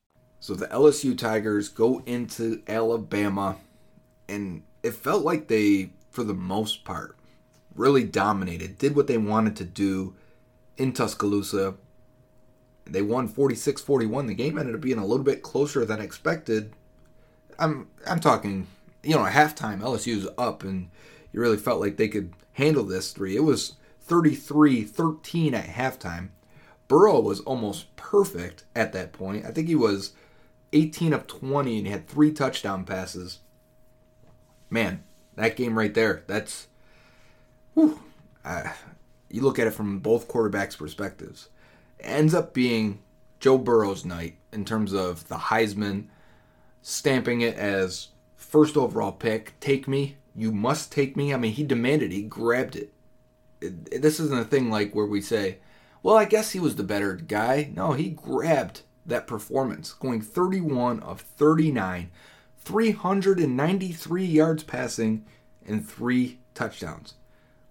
So 0.41 0.55
the 0.55 0.65
LSU 0.67 1.15
Tigers 1.15 1.69
go 1.69 2.01
into 2.07 2.63
Alabama, 2.67 3.57
and 4.27 4.63
it 4.81 4.95
felt 4.95 5.23
like 5.23 5.47
they, 5.47 5.91
for 6.09 6.23
the 6.23 6.33
most 6.33 6.83
part, 6.83 7.15
really 7.75 8.03
dominated, 8.03 8.79
did 8.79 8.95
what 8.95 9.05
they 9.05 9.19
wanted 9.19 9.55
to 9.57 9.63
do 9.63 10.15
in 10.77 10.93
Tuscaloosa. 10.93 11.75
They 12.85 13.03
won 13.03 13.27
46 13.27 13.83
41. 13.83 14.25
The 14.25 14.33
game 14.33 14.57
ended 14.57 14.73
up 14.73 14.81
being 14.81 14.97
a 14.97 15.05
little 15.05 15.23
bit 15.23 15.43
closer 15.43 15.85
than 15.85 16.01
expected. 16.01 16.73
I'm 17.59 17.87
I'm 18.07 18.19
talking, 18.19 18.65
you 19.03 19.15
know, 19.15 19.23
at 19.23 19.33
halftime, 19.33 19.81
LSU's 19.81 20.27
up, 20.39 20.63
and 20.63 20.89
you 21.31 21.39
really 21.39 21.57
felt 21.57 21.79
like 21.79 21.97
they 21.97 22.07
could 22.07 22.33
handle 22.53 22.83
this 22.83 23.11
three. 23.11 23.35
It 23.35 23.43
was 23.43 23.75
33 23.99 24.85
13 24.85 25.53
at 25.53 25.65
halftime. 25.65 26.29
Burrow 26.87 27.19
was 27.19 27.41
almost 27.41 27.95
perfect 27.95 28.63
at 28.75 28.91
that 28.93 29.13
point. 29.13 29.45
I 29.45 29.51
think 29.51 29.67
he 29.67 29.75
was 29.75 30.13
18 30.73 31.13
of 31.13 31.27
20 31.27 31.77
and 31.77 31.87
he 31.87 31.91
had 31.91 32.07
three 32.07 32.31
touchdown 32.31 32.85
passes. 32.85 33.39
Man, 34.69 35.03
that 35.35 35.55
game 35.55 35.77
right 35.77 35.93
there, 35.93 36.23
that's. 36.27 36.67
Whew, 37.73 38.01
uh, 38.43 38.71
you 39.29 39.41
look 39.41 39.59
at 39.59 39.67
it 39.67 39.73
from 39.73 39.99
both 39.99 40.27
quarterbacks' 40.27 40.77
perspectives. 40.77 41.49
It 41.99 42.05
ends 42.05 42.33
up 42.33 42.53
being 42.53 42.99
Joe 43.39 43.57
Burrow's 43.57 44.05
night 44.05 44.37
in 44.51 44.65
terms 44.65 44.93
of 44.93 45.27
the 45.27 45.35
Heisman 45.35 46.07
stamping 46.81 47.41
it 47.41 47.55
as 47.55 48.09
first 48.35 48.75
overall 48.75 49.11
pick. 49.11 49.59
Take 49.59 49.87
me. 49.87 50.17
You 50.35 50.51
must 50.51 50.91
take 50.91 51.15
me. 51.15 51.33
I 51.33 51.37
mean, 51.37 51.53
he 51.53 51.63
demanded, 51.63 52.11
he 52.11 52.23
grabbed 52.23 52.75
it. 52.75 52.93
it, 53.59 53.73
it 53.91 54.01
this 54.01 54.19
isn't 54.19 54.39
a 54.39 54.45
thing 54.45 54.69
like 54.69 54.93
where 54.93 55.05
we 55.05 55.21
say, 55.21 55.57
well, 56.03 56.15
I 56.15 56.25
guess 56.25 56.51
he 56.51 56.59
was 56.59 56.75
the 56.75 56.83
better 56.83 57.15
guy. 57.15 57.71
No, 57.75 57.93
he 57.93 58.09
grabbed 58.09 58.81
that 59.05 59.27
performance, 59.27 59.93
going 59.93 60.21
31 60.21 60.99
of 61.01 61.21
39, 61.21 62.11
393 62.57 64.25
yards 64.25 64.63
passing, 64.63 65.25
and 65.65 65.87
three 65.87 66.39
touchdowns. 66.53 67.15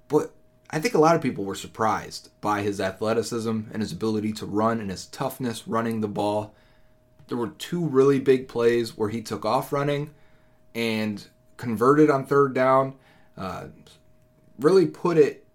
But 0.09 0.33
I 0.71 0.81
think 0.81 0.95
a 0.95 0.99
lot 0.99 1.17
of 1.17 1.23
people 1.23 1.45
were 1.45 1.55
surprised 1.55 2.31
by 2.41 2.63
his 2.63 2.81
athleticism 2.81 3.61
and 3.73 3.83
his 3.83 3.93
ability 3.93 4.33
to 4.35 4.47
run 4.47 4.81
and 4.81 4.91
his 4.91 5.07
toughness 5.07 5.67
running 5.67 6.01
the 6.01 6.09
ball. 6.09 6.55
There 7.29 7.39
were 7.39 7.51
two 7.51 7.85
really 7.85 8.21
big 8.21 8.49
plays 8.49 8.97
where 8.97 9.09
he 9.09 9.23
took 9.23 9.45
off 9.45 9.73
running 9.73 10.11
and 10.75 11.27
converted 11.57 12.11
on 12.11 12.25
third 12.25 12.55
down. 12.55 12.95
Uh, 13.37 13.67
really 14.59 14.87
put 14.87 15.17
it 15.17 15.47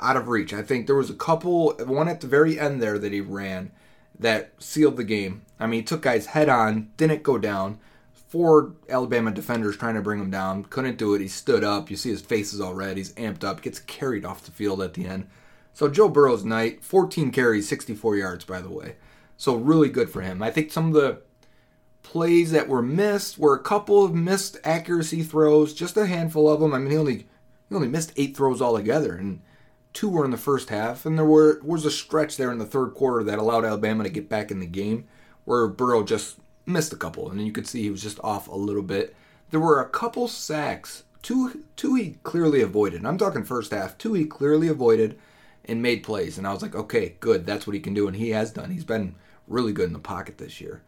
out 0.00 0.16
of 0.16 0.28
reach. 0.28 0.52
I 0.52 0.62
think 0.62 0.86
there 0.86 0.96
was 0.96 1.10
a 1.10 1.14
couple, 1.14 1.74
one 1.86 2.08
at 2.08 2.20
the 2.20 2.26
very 2.26 2.58
end 2.58 2.82
there 2.82 2.98
that 2.98 3.12
he 3.12 3.20
ran 3.20 3.70
that 4.18 4.52
sealed 4.58 4.96
the 4.96 5.04
game. 5.04 5.42
I 5.58 5.66
mean, 5.66 5.80
he 5.80 5.84
took 5.84 6.02
guys 6.02 6.26
head 6.26 6.48
on, 6.48 6.90
didn't 6.96 7.22
go 7.22 7.38
down. 7.38 7.78
Four 8.12 8.72
Alabama 8.88 9.30
defenders 9.30 9.76
trying 9.76 9.94
to 9.94 10.00
bring 10.00 10.18
him 10.18 10.30
down, 10.30 10.64
couldn't 10.64 10.96
do 10.96 11.14
it. 11.14 11.20
He 11.20 11.28
stood 11.28 11.62
up. 11.64 11.90
You 11.90 11.96
see 11.96 12.10
his 12.10 12.22
face 12.22 12.52
is 12.52 12.60
all 12.60 12.74
red. 12.74 12.96
He's 12.96 13.12
amped 13.14 13.44
up, 13.44 13.60
gets 13.60 13.78
carried 13.80 14.24
off 14.24 14.44
the 14.44 14.50
field 14.50 14.80
at 14.80 14.94
the 14.94 15.06
end. 15.06 15.28
So 15.74 15.88
Joe 15.88 16.08
Burrow's 16.08 16.44
night, 16.44 16.82
14 16.84 17.30
carries, 17.30 17.68
64 17.68 18.16
yards, 18.16 18.44
by 18.44 18.60
the 18.60 18.70
way. 18.70 18.96
So 19.36 19.56
really 19.56 19.88
good 19.88 20.10
for 20.10 20.20
him. 20.20 20.42
I 20.42 20.50
think 20.50 20.70
some 20.70 20.88
of 20.88 20.94
the 20.94 21.22
plays 22.02 22.52
that 22.52 22.68
were 22.68 22.82
missed 22.82 23.38
were 23.38 23.54
a 23.54 23.62
couple 23.62 24.04
of 24.04 24.14
missed 24.14 24.58
accuracy 24.64 25.22
throws, 25.22 25.74
just 25.74 25.96
a 25.96 26.06
handful 26.06 26.50
of 26.50 26.60
them. 26.60 26.74
I 26.74 26.78
mean, 26.78 26.90
he 26.90 26.96
only 26.96 27.26
he 27.68 27.74
only 27.74 27.88
missed 27.88 28.12
eight 28.16 28.36
throws 28.36 28.60
altogether, 28.60 29.14
and 29.14 29.40
two 29.92 30.08
were 30.08 30.24
in 30.24 30.30
the 30.30 30.36
first 30.36 30.70
half, 30.70 31.04
and 31.06 31.18
there 31.18 31.24
were 31.24 31.60
was 31.62 31.84
a 31.84 31.90
stretch 31.90 32.36
there 32.36 32.52
in 32.52 32.58
the 32.58 32.64
third 32.66 32.94
quarter 32.94 33.24
that 33.24 33.38
allowed 33.38 33.64
Alabama 33.64 34.04
to 34.04 34.10
get 34.10 34.28
back 34.28 34.50
in 34.50 34.60
the 34.60 34.66
game, 34.66 35.06
where 35.44 35.68
Burrow 35.68 36.02
just 36.02 36.38
missed 36.66 36.92
a 36.92 36.96
couple, 36.96 37.30
and 37.30 37.44
you 37.44 37.52
could 37.52 37.66
see 37.66 37.82
he 37.82 37.90
was 37.90 38.02
just 38.02 38.20
off 38.22 38.48
a 38.48 38.54
little 38.54 38.82
bit. 38.82 39.14
There 39.50 39.60
were 39.60 39.80
a 39.80 39.88
couple 39.88 40.28
sacks, 40.28 41.04
two 41.22 41.64
two 41.76 41.94
he 41.94 42.16
clearly 42.22 42.62
avoided. 42.62 43.00
And 43.00 43.08
I'm 43.08 43.18
talking 43.18 43.44
first 43.44 43.72
half, 43.72 43.98
two 43.98 44.14
he 44.14 44.24
clearly 44.24 44.68
avoided 44.68 45.18
and 45.64 45.80
made 45.80 46.02
plays, 46.02 46.38
and 46.38 46.46
I 46.46 46.52
was 46.52 46.62
like, 46.62 46.74
okay, 46.74 47.16
good, 47.20 47.46
that's 47.46 47.66
what 47.66 47.74
he 47.74 47.80
can 47.80 47.94
do, 47.94 48.08
and 48.08 48.16
he 48.16 48.30
has 48.30 48.50
done. 48.50 48.70
He's 48.70 48.84
been 48.84 49.14
really 49.46 49.72
good 49.72 49.86
in 49.86 49.92
the 49.92 49.98
pocket 49.98 50.38
this 50.38 50.60
year. 50.60 50.82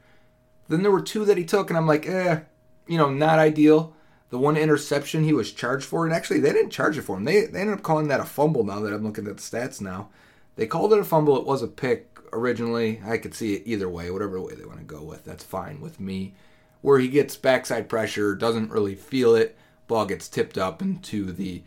Then 0.68 0.82
there 0.82 0.90
were 0.90 1.02
two 1.02 1.24
that 1.26 1.36
he 1.36 1.44
took, 1.44 1.70
and 1.70 1.76
I'm 1.76 1.86
like, 1.86 2.08
eh, 2.08 2.40
you 2.88 2.98
know, 2.98 3.10
not 3.10 3.38
ideal. 3.38 3.94
The 4.34 4.40
one 4.40 4.56
interception 4.56 5.22
he 5.22 5.32
was 5.32 5.52
charged 5.52 5.84
for, 5.84 6.04
and 6.04 6.12
actually 6.12 6.40
they 6.40 6.52
didn't 6.52 6.72
charge 6.72 6.98
it 6.98 7.02
for 7.02 7.16
him. 7.16 7.22
They 7.22 7.46
they 7.46 7.60
ended 7.60 7.76
up 7.76 7.84
calling 7.84 8.08
that 8.08 8.18
a 8.18 8.24
fumble. 8.24 8.64
Now 8.64 8.80
that 8.80 8.92
I'm 8.92 9.04
looking 9.04 9.28
at 9.28 9.36
the 9.36 9.40
stats 9.40 9.80
now, 9.80 10.08
they 10.56 10.66
called 10.66 10.92
it 10.92 10.98
a 10.98 11.04
fumble. 11.04 11.36
It 11.36 11.46
was 11.46 11.62
a 11.62 11.68
pick 11.68 12.18
originally. 12.32 13.00
I 13.06 13.16
could 13.18 13.32
see 13.32 13.54
it 13.54 13.62
either 13.64 13.88
way, 13.88 14.10
whatever 14.10 14.40
way 14.40 14.54
they 14.54 14.64
want 14.64 14.80
to 14.80 14.84
go 14.84 15.04
with. 15.04 15.22
That's 15.22 15.44
fine 15.44 15.80
with 15.80 16.00
me. 16.00 16.34
Where 16.80 16.98
he 16.98 17.06
gets 17.06 17.36
backside 17.36 17.88
pressure, 17.88 18.34
doesn't 18.34 18.72
really 18.72 18.96
feel 18.96 19.36
it. 19.36 19.56
Ball 19.86 20.04
gets 20.04 20.28
tipped 20.28 20.58
up 20.58 20.82
into 20.82 21.30
the 21.30 21.62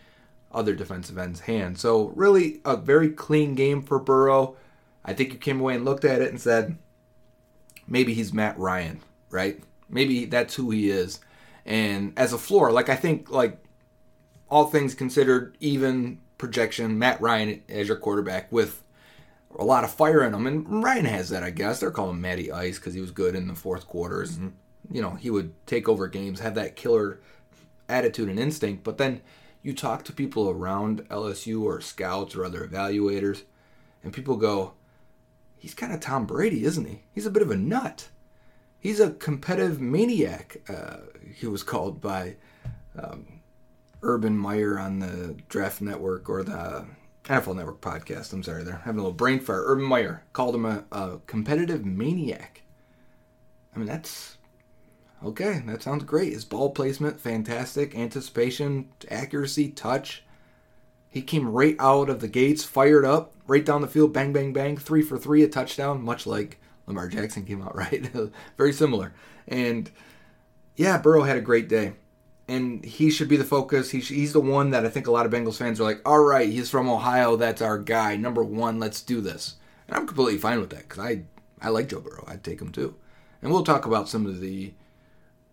other 0.51 0.75
defensive 0.75 1.17
end's 1.17 1.39
hand. 1.39 1.77
So 1.77 2.07
really 2.17 2.59
a 2.65 2.75
very 2.75 3.11
clean 3.11 3.55
game 3.55 3.81
for 3.81 3.97
Burrow. 3.97 4.57
I 5.05 5.13
think 5.13 5.31
you 5.31 5.39
came 5.39 5.61
away 5.61 5.75
and 5.75 5.85
looked 5.85 6.03
at 6.03 6.21
it 6.21 6.31
and 6.31 6.41
said, 6.41 6.77
maybe 7.87 8.13
he's 8.13 8.33
Matt 8.33 8.59
Ryan, 8.59 8.99
right? 9.29 9.63
Maybe 9.89 10.25
that's 10.25 10.55
who 10.55 10.69
he 10.71 10.89
is 10.89 11.21
and 11.67 12.13
as 12.15 12.31
a 12.31 12.37
floor, 12.37 12.71
like 12.71 12.87
I 12.87 12.95
think 12.95 13.29
like 13.29 13.61
all 14.49 14.67
things 14.67 14.95
considered, 14.95 15.57
even 15.59 16.19
projection, 16.37 16.97
Matt 16.97 17.19
Ryan 17.19 17.61
as 17.67 17.89
your 17.89 17.97
quarterback 17.97 18.49
with 18.51 18.83
a 19.59 19.65
lot 19.65 19.83
of 19.83 19.91
fire 19.91 20.23
in 20.23 20.33
him, 20.33 20.47
and 20.47 20.83
Ryan 20.83 21.05
has 21.05 21.29
that, 21.29 21.43
I 21.43 21.49
guess. 21.49 21.79
They're 21.79 21.91
calling 21.91 22.15
him 22.15 22.21
Matty 22.21 22.51
Ice 22.51 22.79
because 22.79 22.93
he 22.93 23.01
was 23.01 23.11
good 23.11 23.35
in 23.35 23.47
the 23.47 23.53
fourth 23.55 23.85
quarters, 23.85 24.37
and 24.37 24.55
you 24.89 25.01
know 25.01 25.11
he 25.11 25.29
would 25.29 25.53
take 25.67 25.89
over 25.89 26.07
games, 26.07 26.39
have 26.39 26.55
that 26.55 26.77
killer 26.77 27.19
attitude 27.89 28.29
and 28.29 28.39
instinct. 28.39 28.85
But 28.85 28.97
then 28.97 29.21
you 29.61 29.73
talk 29.73 30.05
to 30.05 30.13
people 30.13 30.49
around 30.49 31.07
LSU 31.09 31.63
or 31.63 31.81
scouts 31.81 32.33
or 32.33 32.45
other 32.45 32.65
evaluators, 32.65 33.43
and 34.03 34.13
people 34.13 34.37
go, 34.37 34.73
"He's 35.57 35.73
kind 35.73 35.91
of 35.91 35.99
Tom 35.99 36.25
Brady, 36.25 36.63
isn't 36.63 36.87
he? 36.87 37.03
He's 37.11 37.25
a 37.25 37.31
bit 37.31 37.43
of 37.43 37.51
a 37.51 37.57
nut." 37.57 38.07
He's 38.79 38.99
a 38.99 39.11
competitive 39.11 39.81
maniac. 39.81 40.57
Uh, 40.69 40.97
he 41.35 41.47
was 41.47 41.63
called 41.63 42.01
by 42.01 42.35
um, 42.97 43.41
Urban 44.01 44.37
Meyer 44.37 44.79
on 44.79 44.99
the 44.99 45.35
Draft 45.49 45.81
Network 45.81 46.29
or 46.29 46.43
the 46.43 46.85
NFL 47.23 47.55
Network 47.55 47.81
podcast. 47.81 48.31
I'm 48.33 48.43
sorry, 48.43 48.63
they're 48.63 48.81
having 48.85 48.99
a 48.99 49.03
little 49.03 49.11
brain 49.11 49.39
fire. 49.39 49.63
Urban 49.65 49.85
Meyer 49.85 50.23
called 50.33 50.55
him 50.55 50.65
a, 50.65 50.85
a 50.91 51.19
competitive 51.27 51.85
maniac. 51.85 52.61
I 53.75 53.79
mean, 53.79 53.87
that's 53.87 54.37
okay. 55.23 55.61
That 55.65 55.83
sounds 55.83 56.03
great. 56.03 56.33
His 56.33 56.45
ball 56.45 56.71
placement, 56.71 57.19
fantastic. 57.19 57.95
Anticipation, 57.95 58.89
accuracy, 59.11 59.69
touch. 59.69 60.23
He 61.09 61.21
came 61.21 61.49
right 61.49 61.75
out 61.79 62.09
of 62.09 62.19
the 62.19 62.27
gates, 62.27 62.63
fired 62.63 63.05
up, 63.05 63.33
right 63.47 63.65
down 63.65 63.81
the 63.81 63.87
field, 63.87 64.13
bang, 64.13 64.33
bang, 64.33 64.53
bang, 64.53 64.77
three 64.77 65.01
for 65.01 65.17
three, 65.17 65.43
a 65.43 65.47
touchdown, 65.47 66.01
much 66.01 66.27
like 66.27 66.59
Lamar 66.87 67.07
Jackson 67.07 67.45
came 67.45 67.61
out 67.61 67.75
right. 67.75 68.09
Very 68.57 68.73
similar. 68.73 69.13
And 69.47 69.91
yeah, 70.75 70.97
Burrow 70.97 71.23
had 71.23 71.37
a 71.37 71.41
great 71.41 71.69
day. 71.69 71.93
And 72.49 72.85
he 72.85 73.09
should 73.09 73.27
be 73.27 73.35
the 73.35 73.43
focus. 73.43 73.91
He 73.91 73.99
he's 73.99 74.31
the 74.31 74.39
one 74.39 74.69
that 74.69 74.85
I 74.85 74.89
think 74.89 75.07
a 75.07 75.11
lot 75.11 75.25
of 75.25 75.31
Bengals 75.33 75.57
fans 75.57 75.81
are 75.81 75.83
like, 75.83 76.01
all 76.07 76.23
right, 76.23 76.49
he's 76.49 76.69
from 76.69 76.89
Ohio. 76.89 77.35
That's 77.35 77.61
our 77.61 77.77
guy. 77.77 78.15
Number 78.15 78.41
one, 78.41 78.79
let's 78.79 79.01
do 79.01 79.19
this. 79.19 79.55
And 79.87 79.97
I'm 79.97 80.07
completely 80.07 80.37
fine 80.37 80.61
with 80.61 80.69
that 80.69 80.87
because 80.87 80.99
I, 80.99 81.23
I 81.61 81.69
like 81.69 81.89
Joe 81.89 81.99
Burrow. 81.99 82.23
I'd 82.25 82.45
take 82.45 82.61
him 82.61 82.71
too. 82.71 82.95
And 83.41 83.51
we'll 83.51 83.65
talk 83.65 83.85
about 83.85 84.07
some 84.07 84.25
of 84.25 84.39
the 84.39 84.73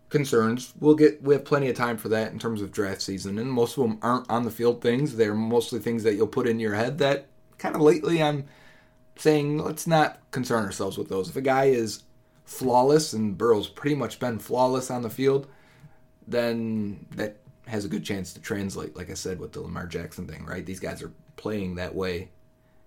concerns. 0.09 0.73
We'll 0.79 0.95
get 0.95 1.21
we 1.21 1.33
have 1.33 1.43
plenty 1.43 1.69
of 1.69 1.75
time 1.75 1.97
for 1.97 2.07
that 2.09 2.31
in 2.31 2.39
terms 2.39 2.61
of 2.61 2.71
draft 2.71 3.01
season, 3.01 3.37
and 3.37 3.51
most 3.51 3.77
of 3.77 3.83
them 3.83 3.99
aren't 4.01 4.29
on 4.29 4.43
the 4.43 4.51
field 4.51 4.81
things. 4.81 5.15
They're 5.17 5.35
mostly 5.35 5.79
things 5.79 6.03
that 6.03 6.15
you'll 6.15 6.27
put 6.27 6.47
in 6.47 6.59
your 6.59 6.75
head 6.75 6.97
that 6.99 7.27
kind 7.57 7.75
of 7.75 7.81
lately 7.81 8.23
I'm 8.23 8.45
saying 9.17 9.57
let's 9.57 9.87
not 9.87 10.19
concern 10.31 10.65
ourselves 10.65 10.97
with 10.97 11.09
those. 11.09 11.29
If 11.29 11.35
a 11.35 11.41
guy 11.41 11.65
is 11.65 12.03
flawless 12.45 13.13
and 13.13 13.37
Burrow's 13.37 13.67
pretty 13.67 13.95
much 13.95 14.19
been 14.19 14.39
flawless 14.39 14.91
on 14.91 15.01
the 15.01 15.09
field, 15.09 15.47
then 16.27 17.05
that 17.11 17.37
has 17.67 17.85
a 17.85 17.89
good 17.89 18.03
chance 18.03 18.33
to 18.33 18.41
translate, 18.41 18.95
like 18.95 19.09
I 19.09 19.15
said, 19.15 19.39
with 19.39 19.53
the 19.53 19.61
Lamar 19.61 19.87
Jackson 19.87 20.27
thing, 20.27 20.45
right? 20.45 20.65
These 20.65 20.79
guys 20.79 21.01
are 21.01 21.11
playing 21.35 21.75
that 21.75 21.95
way 21.95 22.29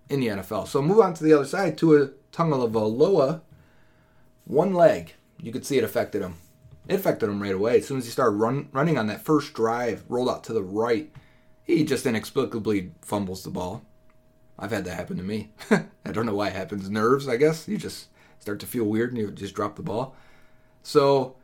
in 0.08 0.20
the 0.20 0.28
NFL. 0.28 0.68
So 0.68 0.80
move 0.80 1.00
on 1.00 1.14
to 1.14 1.24
the 1.24 1.32
other 1.32 1.44
side 1.44 1.76
Tua 1.76 2.10
Tagovailoa. 2.32 3.40
One 4.44 4.72
leg, 4.72 5.14
you 5.40 5.52
could 5.52 5.66
see 5.66 5.78
it 5.78 5.84
affected 5.84 6.22
him. 6.22 6.36
It 6.86 6.94
affected 6.94 7.28
him 7.28 7.42
right 7.42 7.54
away. 7.54 7.78
As 7.78 7.86
soon 7.86 7.98
as 7.98 8.06
he 8.06 8.10
started 8.10 8.36
run, 8.36 8.68
running 8.72 8.96
on 8.96 9.08
that 9.08 9.20
first 9.24 9.52
drive, 9.52 10.04
rolled 10.08 10.30
out 10.30 10.44
to 10.44 10.54
the 10.54 10.62
right, 10.62 11.12
he 11.64 11.84
just 11.84 12.06
inexplicably 12.06 12.92
fumbles 13.02 13.42
the 13.42 13.50
ball. 13.50 13.84
I've 14.59 14.73
had 14.73 14.85
that 14.87 14.97
happen 14.97 15.16
to 15.18 15.23
me. 15.23 15.51
I 15.71 16.12
don't 16.12 16.27
know 16.27 16.35
why 16.35 16.49
it 16.49 16.57
happens. 16.57 16.90
Nerves, 16.90 17.29
I 17.29 17.37
guess. 17.37 17.68
You 17.68 17.79
just 17.79 18.09
start 18.40 18.59
to 18.61 18.66
feel 18.66 18.85
weird 18.85 19.11
and 19.12 19.18
you 19.21 19.31
just 19.31 19.55
drop 19.55 19.77
the 19.77 19.83
ball. 19.83 20.16
So 20.83 21.37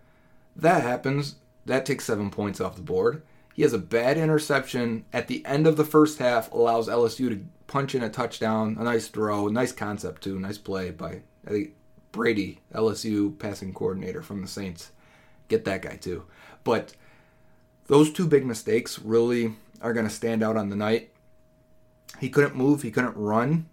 that 0.56 0.82
happens. 0.82 1.36
That 1.66 1.86
takes 1.86 2.04
seven 2.04 2.30
points 2.30 2.60
off 2.60 2.76
the 2.76 2.82
board. 2.82 3.22
He 3.54 3.62
has 3.62 3.72
a 3.72 3.78
bad 3.78 4.18
interception 4.18 5.04
at 5.12 5.28
the 5.28 5.44
end 5.46 5.66
of 5.66 5.76
the 5.76 5.84
first 5.84 6.18
half, 6.18 6.50
allows 6.52 6.88
LSU 6.88 7.28
to 7.28 7.44
punch 7.68 7.94
in 7.94 8.02
a 8.02 8.10
touchdown. 8.10 8.76
A 8.80 8.84
nice 8.84 9.08
throw, 9.08 9.46
nice 9.48 9.72
concept 9.72 10.22
too, 10.22 10.38
nice 10.40 10.58
play 10.58 10.90
by 10.90 11.22
I 11.46 11.50
think 11.50 11.70
Brady, 12.12 12.60
LSU 12.74 13.38
passing 13.38 13.72
coordinator 13.72 14.22
from 14.22 14.40
the 14.40 14.48
Saints. 14.48 14.90
Get 15.48 15.64
that 15.66 15.82
guy 15.82 15.96
too. 15.96 16.24
But 16.64 16.94
Those 17.86 18.10
two 18.12 18.26
big 18.26 18.46
mistakes 18.46 18.98
really 18.98 19.54
are 19.82 19.92
going 19.92 20.06
to 20.08 20.12
stand 20.14 20.42
out 20.42 20.56
on 20.56 20.70
the 20.70 20.76
night. 20.76 21.10
He 22.20 22.28
couldn't 22.28 22.56
move, 22.56 22.82
he 22.82 22.90
couldn't 22.90 23.16
run. 23.16 23.66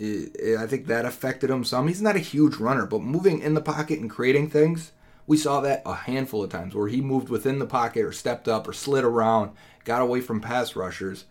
I 0.00 0.66
think 0.66 0.86
that 0.86 1.04
affected 1.04 1.50
him 1.50 1.64
some. 1.64 1.88
He's 1.88 2.02
not 2.02 2.14
a 2.14 2.20
huge 2.20 2.56
runner, 2.56 2.86
but 2.86 3.02
moving 3.02 3.40
in 3.40 3.54
the 3.54 3.60
pocket 3.60 3.98
and 3.98 4.08
creating 4.08 4.48
things, 4.48 4.92
we 5.26 5.36
saw 5.36 5.60
that 5.60 5.82
a 5.84 5.94
handful 5.94 6.44
of 6.44 6.50
times 6.50 6.74
where 6.74 6.88
he 6.88 7.00
moved 7.00 7.28
within 7.28 7.58
the 7.58 7.66
pocket 7.66 8.04
or 8.04 8.12
stepped 8.12 8.48
up 8.48 8.68
or 8.68 8.72
slid 8.72 9.04
around, 9.04 9.50
got 9.84 10.00
away 10.00 10.20
from 10.20 10.40
pass 10.40 10.76
rushers, 10.76 11.24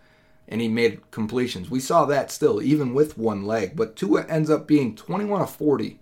and 0.47 0.61
he 0.61 0.67
made 0.67 1.09
completions. 1.11 1.69
We 1.69 1.79
saw 1.79 2.05
that 2.05 2.29
still, 2.29 2.61
even 2.61 2.93
with 2.93 3.17
one 3.17 3.45
leg. 3.45 3.75
But 3.75 3.95
Tua 3.95 4.25
ends 4.27 4.49
up 4.49 4.67
being 4.67 4.95
21 4.95 5.41
of 5.41 5.49
40. 5.49 5.99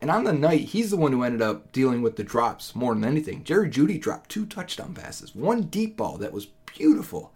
And 0.00 0.10
on 0.10 0.24
the 0.24 0.32
night, 0.32 0.60
he's 0.60 0.90
the 0.90 0.96
one 0.96 1.12
who 1.12 1.24
ended 1.24 1.42
up 1.42 1.72
dealing 1.72 2.00
with 2.00 2.14
the 2.14 2.22
drops 2.22 2.76
more 2.76 2.94
than 2.94 3.04
anything. 3.04 3.42
Jerry 3.42 3.68
Jeudy 3.68 3.98
dropped 4.00 4.30
two 4.30 4.46
touchdown 4.46 4.94
passes, 4.94 5.34
one 5.34 5.62
deep 5.62 5.96
ball 5.96 6.16
that 6.18 6.32
was 6.32 6.46
beautiful. 6.46 7.32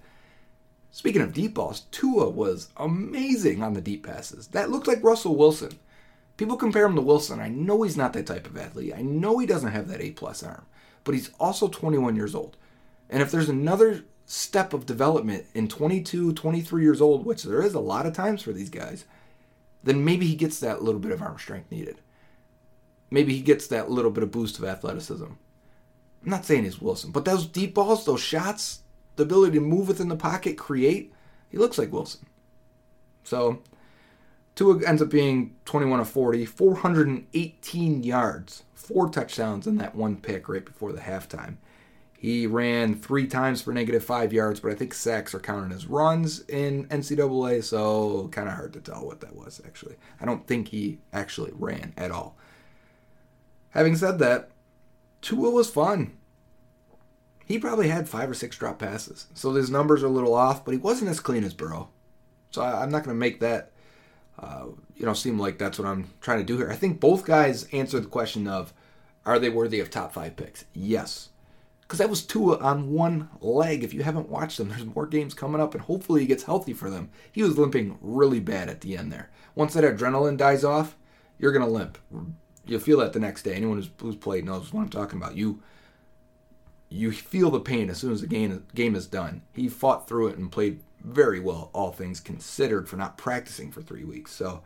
Speaking 0.94 1.22
of 1.22 1.32
deep 1.32 1.54
balls, 1.54 1.86
Tua 1.90 2.28
was 2.28 2.68
amazing 2.76 3.62
on 3.62 3.72
the 3.72 3.80
deep 3.80 4.06
passes. 4.06 4.48
That 4.48 4.70
looked 4.70 4.86
like 4.86 5.02
Russell 5.02 5.34
Wilson. 5.34 5.78
People 6.36 6.58
compare 6.58 6.84
him 6.84 6.94
to 6.96 7.00
Wilson. 7.00 7.40
I 7.40 7.48
know 7.48 7.82
he's 7.82 7.96
not 7.96 8.12
that 8.12 8.26
type 8.26 8.46
of 8.46 8.58
athlete. 8.58 8.92
I 8.94 9.00
know 9.00 9.38
he 9.38 9.46
doesn't 9.46 9.72
have 9.72 9.88
that 9.88 10.02
A 10.02 10.10
plus 10.10 10.42
arm, 10.42 10.66
but 11.04 11.14
he's 11.14 11.30
also 11.40 11.68
21 11.68 12.14
years 12.14 12.34
old. 12.34 12.58
And 13.08 13.22
if 13.22 13.30
there's 13.30 13.48
another 13.48 14.04
step 14.26 14.74
of 14.74 14.84
development 14.84 15.46
in 15.54 15.66
22, 15.66 16.34
23 16.34 16.82
years 16.82 17.00
old, 17.00 17.24
which 17.24 17.42
there 17.42 17.62
is 17.62 17.72
a 17.72 17.80
lot 17.80 18.04
of 18.04 18.12
times 18.12 18.42
for 18.42 18.52
these 18.52 18.70
guys, 18.70 19.06
then 19.82 20.04
maybe 20.04 20.26
he 20.26 20.36
gets 20.36 20.60
that 20.60 20.82
little 20.82 21.00
bit 21.00 21.12
of 21.12 21.22
arm 21.22 21.38
strength 21.38 21.70
needed. 21.70 22.02
Maybe 23.10 23.34
he 23.34 23.40
gets 23.40 23.66
that 23.68 23.90
little 23.90 24.10
bit 24.10 24.22
of 24.22 24.30
boost 24.30 24.58
of 24.58 24.64
athleticism. 24.64 25.24
I'm 25.24 26.30
not 26.30 26.44
saying 26.44 26.64
he's 26.64 26.80
Wilson, 26.82 27.12
but 27.12 27.24
those 27.24 27.46
deep 27.46 27.74
balls, 27.74 28.04
those 28.04 28.20
shots, 28.20 28.81
the 29.16 29.22
ability 29.22 29.58
to 29.58 29.60
move 29.60 29.88
within 29.88 30.08
the 30.08 30.16
pocket, 30.16 30.56
create. 30.56 31.12
He 31.50 31.58
looks 31.58 31.78
like 31.78 31.92
Wilson. 31.92 32.26
So 33.24 33.62
Tua 34.54 34.84
ends 34.84 35.02
up 35.02 35.10
being 35.10 35.56
21 35.64 36.00
of 36.00 36.08
40, 36.08 36.44
418 36.46 38.02
yards, 38.02 38.64
four 38.74 39.08
touchdowns, 39.08 39.66
and 39.66 39.80
that 39.80 39.94
one 39.94 40.16
pick 40.16 40.48
right 40.48 40.64
before 40.64 40.92
the 40.92 41.00
halftime. 41.00 41.56
He 42.18 42.46
ran 42.46 42.94
three 42.94 43.26
times 43.26 43.62
for 43.62 43.72
negative 43.72 44.04
five 44.04 44.32
yards, 44.32 44.60
but 44.60 44.70
I 44.70 44.76
think 44.76 44.94
sacks 44.94 45.34
are 45.34 45.40
counted 45.40 45.74
as 45.74 45.86
runs 45.86 46.40
in 46.40 46.86
NCAA, 46.86 47.64
so 47.64 48.28
kind 48.28 48.48
of 48.48 48.54
hard 48.54 48.72
to 48.74 48.80
tell 48.80 49.04
what 49.04 49.20
that 49.20 49.34
was 49.34 49.60
actually. 49.66 49.96
I 50.20 50.24
don't 50.24 50.46
think 50.46 50.68
he 50.68 50.98
actually 51.12 51.50
ran 51.54 51.92
at 51.96 52.12
all. 52.12 52.36
Having 53.70 53.96
said 53.96 54.18
that, 54.20 54.50
Tua 55.20 55.50
was 55.50 55.68
fun 55.68 56.12
he 57.44 57.58
probably 57.58 57.88
had 57.88 58.08
five 58.08 58.30
or 58.30 58.34
six 58.34 58.56
drop 58.56 58.78
passes. 58.78 59.26
So 59.34 59.52
his 59.52 59.70
numbers 59.70 60.02
are 60.02 60.06
a 60.06 60.10
little 60.10 60.34
off, 60.34 60.64
but 60.64 60.72
he 60.72 60.78
wasn't 60.78 61.10
as 61.10 61.20
clean 61.20 61.44
as 61.44 61.54
Burrow. 61.54 61.88
So 62.50 62.62
I, 62.62 62.82
am 62.82 62.90
not 62.90 63.04
going 63.04 63.14
to 63.14 63.20
make 63.20 63.40
that, 63.40 63.72
uh, 64.38 64.66
you 64.96 65.06
know, 65.06 65.14
seem 65.14 65.38
like 65.38 65.58
that's 65.58 65.78
what 65.78 65.88
I'm 65.88 66.10
trying 66.20 66.38
to 66.38 66.44
do 66.44 66.56
here. 66.56 66.70
I 66.70 66.76
think 66.76 67.00
both 67.00 67.24
guys 67.24 67.64
answered 67.72 68.04
the 68.04 68.08
question 68.08 68.46
of, 68.46 68.72
are 69.24 69.38
they 69.38 69.50
worthy 69.50 69.80
of 69.80 69.90
top 69.90 70.12
five 70.12 70.36
picks? 70.36 70.64
Yes. 70.74 71.30
Because 71.80 71.98
that 71.98 72.10
was 72.10 72.24
Tua 72.24 72.58
on 72.58 72.92
one 72.92 73.28
leg. 73.40 73.84
If 73.84 73.92
you 73.92 74.02
haven't 74.02 74.28
watched 74.28 74.58
them, 74.58 74.68
there's 74.68 74.84
more 74.84 75.06
games 75.06 75.34
coming 75.34 75.60
up, 75.60 75.74
and 75.74 75.82
hopefully 75.82 76.22
he 76.22 76.26
gets 76.26 76.44
healthy 76.44 76.72
for 76.72 76.90
them. 76.90 77.10
He 77.30 77.42
was 77.42 77.58
limping 77.58 77.98
really 78.00 78.40
bad 78.40 78.68
at 78.68 78.80
the 78.80 78.96
end 78.96 79.12
there. 79.12 79.30
Once 79.54 79.74
that 79.74 79.84
adrenaline 79.84 80.36
dies 80.36 80.64
off, 80.64 80.96
you're 81.38 81.52
going 81.52 81.64
to 81.64 81.70
limp. 81.70 81.98
You'll 82.66 82.80
feel 82.80 82.98
that 83.00 83.12
the 83.12 83.20
next 83.20 83.42
day. 83.42 83.54
Anyone 83.54 83.76
who's, 83.76 83.90
who's 84.00 84.16
played 84.16 84.44
knows 84.44 84.72
what 84.72 84.82
I'm 84.82 84.88
talking 84.88 85.18
about. 85.18 85.36
You 85.36 85.62
you 86.92 87.12
feel 87.12 87.50
the 87.50 87.60
pain 87.60 87.90
as 87.90 87.98
soon 87.98 88.12
as 88.12 88.20
the 88.20 88.26
game 88.26 88.66
game 88.74 88.94
is 88.94 89.06
done. 89.06 89.42
He 89.54 89.68
fought 89.68 90.08
through 90.08 90.28
it 90.28 90.38
and 90.38 90.52
played 90.52 90.82
very 91.02 91.40
well, 91.40 91.70
all 91.72 91.90
things 91.90 92.20
considered, 92.20 92.88
for 92.88 92.96
not 92.96 93.18
practicing 93.18 93.72
for 93.72 93.82
three 93.82 94.04
weeks. 94.04 94.32
So, 94.32 94.62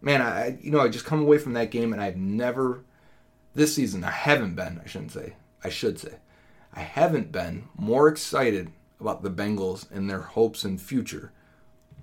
man, 0.00 0.22
I 0.22 0.58
you 0.60 0.70
know 0.70 0.80
I 0.80 0.88
just 0.88 1.04
come 1.04 1.20
away 1.20 1.38
from 1.38 1.54
that 1.54 1.70
game 1.70 1.92
and 1.92 2.02
I've 2.02 2.16
never 2.16 2.84
this 3.54 3.74
season 3.74 4.04
I 4.04 4.10
haven't 4.10 4.54
been 4.54 4.80
I 4.84 4.88
shouldn't 4.88 5.12
say 5.12 5.34
I 5.64 5.68
should 5.68 5.98
say 5.98 6.16
I 6.72 6.80
haven't 6.80 7.32
been 7.32 7.68
more 7.76 8.08
excited 8.08 8.70
about 9.00 9.22
the 9.22 9.30
Bengals 9.30 9.90
and 9.90 10.08
their 10.08 10.20
hopes 10.20 10.64
and 10.64 10.80
future. 10.80 11.32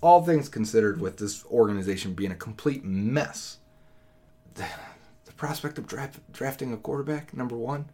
All 0.01 0.23
things 0.23 0.49
considered, 0.49 0.99
with 0.99 1.17
this 1.17 1.45
organization 1.45 2.13
being 2.13 2.31
a 2.31 2.35
complete 2.35 2.83
mess, 2.83 3.57
the, 4.55 4.65
the 5.25 5.33
prospect 5.33 5.77
of 5.77 5.87
draft, 5.87 6.19
drafting 6.31 6.73
a 6.73 6.77
quarterback, 6.77 7.33
number 7.33 7.55
one, 7.55 7.89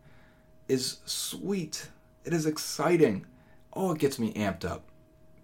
is 0.72 1.00
sweet. 1.06 1.90
It 2.24 2.34
is 2.34 2.46
exciting. 2.46 3.26
Oh, 3.74 3.92
it 3.92 4.00
gets 4.00 4.18
me 4.18 4.32
amped 4.34 4.64
up. 4.64 4.86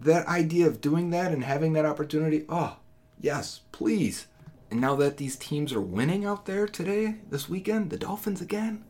That 0.00 0.26
idea 0.26 0.66
of 0.66 0.80
doing 0.80 1.10
that 1.10 1.32
and 1.32 1.44
having 1.44 1.74
that 1.74 1.84
opportunity, 1.84 2.46
oh, 2.48 2.78
yes, 3.20 3.60
please. 3.70 4.26
And 4.70 4.80
now 4.80 4.94
that 4.96 5.18
these 5.18 5.36
teams 5.36 5.74
are 5.74 5.82
winning 5.82 6.24
out 6.24 6.46
there 6.46 6.66
today, 6.66 7.16
this 7.28 7.46
weekend, 7.46 7.90
the 7.90 7.98
Dolphins 7.98 8.40
again, 8.40 8.84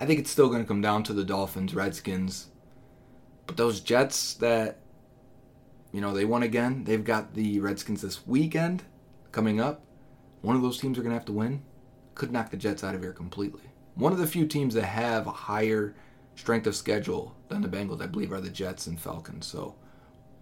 I 0.00 0.06
think 0.06 0.18
it's 0.18 0.30
still 0.30 0.48
going 0.48 0.62
to 0.62 0.68
come 0.68 0.80
down 0.80 1.02
to 1.04 1.12
the 1.12 1.24
Dolphins, 1.24 1.74
Redskins. 1.74 2.46
But 3.46 3.58
those 3.58 3.80
Jets 3.80 4.32
that, 4.34 4.78
you 5.92 6.00
know, 6.00 6.14
they 6.14 6.24
won 6.24 6.42
again, 6.42 6.84
they've 6.84 7.04
got 7.04 7.34
the 7.34 7.60
Redskins 7.60 8.00
this 8.00 8.26
weekend 8.26 8.82
coming 9.30 9.60
up. 9.60 9.82
One 10.40 10.56
of 10.56 10.62
those 10.62 10.78
teams 10.78 10.98
are 10.98 11.02
going 11.02 11.12
to 11.12 11.18
have 11.18 11.26
to 11.26 11.32
win. 11.32 11.62
Could 12.14 12.32
knock 12.32 12.50
the 12.50 12.56
Jets 12.56 12.82
out 12.82 12.94
of 12.94 13.02
here 13.02 13.12
completely. 13.12 13.73
One 13.94 14.12
of 14.12 14.18
the 14.18 14.26
few 14.26 14.46
teams 14.46 14.74
that 14.74 14.84
have 14.84 15.26
a 15.26 15.32
higher 15.32 15.94
strength 16.36 16.66
of 16.66 16.74
schedule 16.74 17.34
than 17.48 17.62
the 17.62 17.68
Bengals, 17.68 18.02
I 18.02 18.06
believe, 18.06 18.32
are 18.32 18.40
the 18.40 18.50
Jets 18.50 18.86
and 18.86 19.00
Falcons. 19.00 19.46
So 19.46 19.76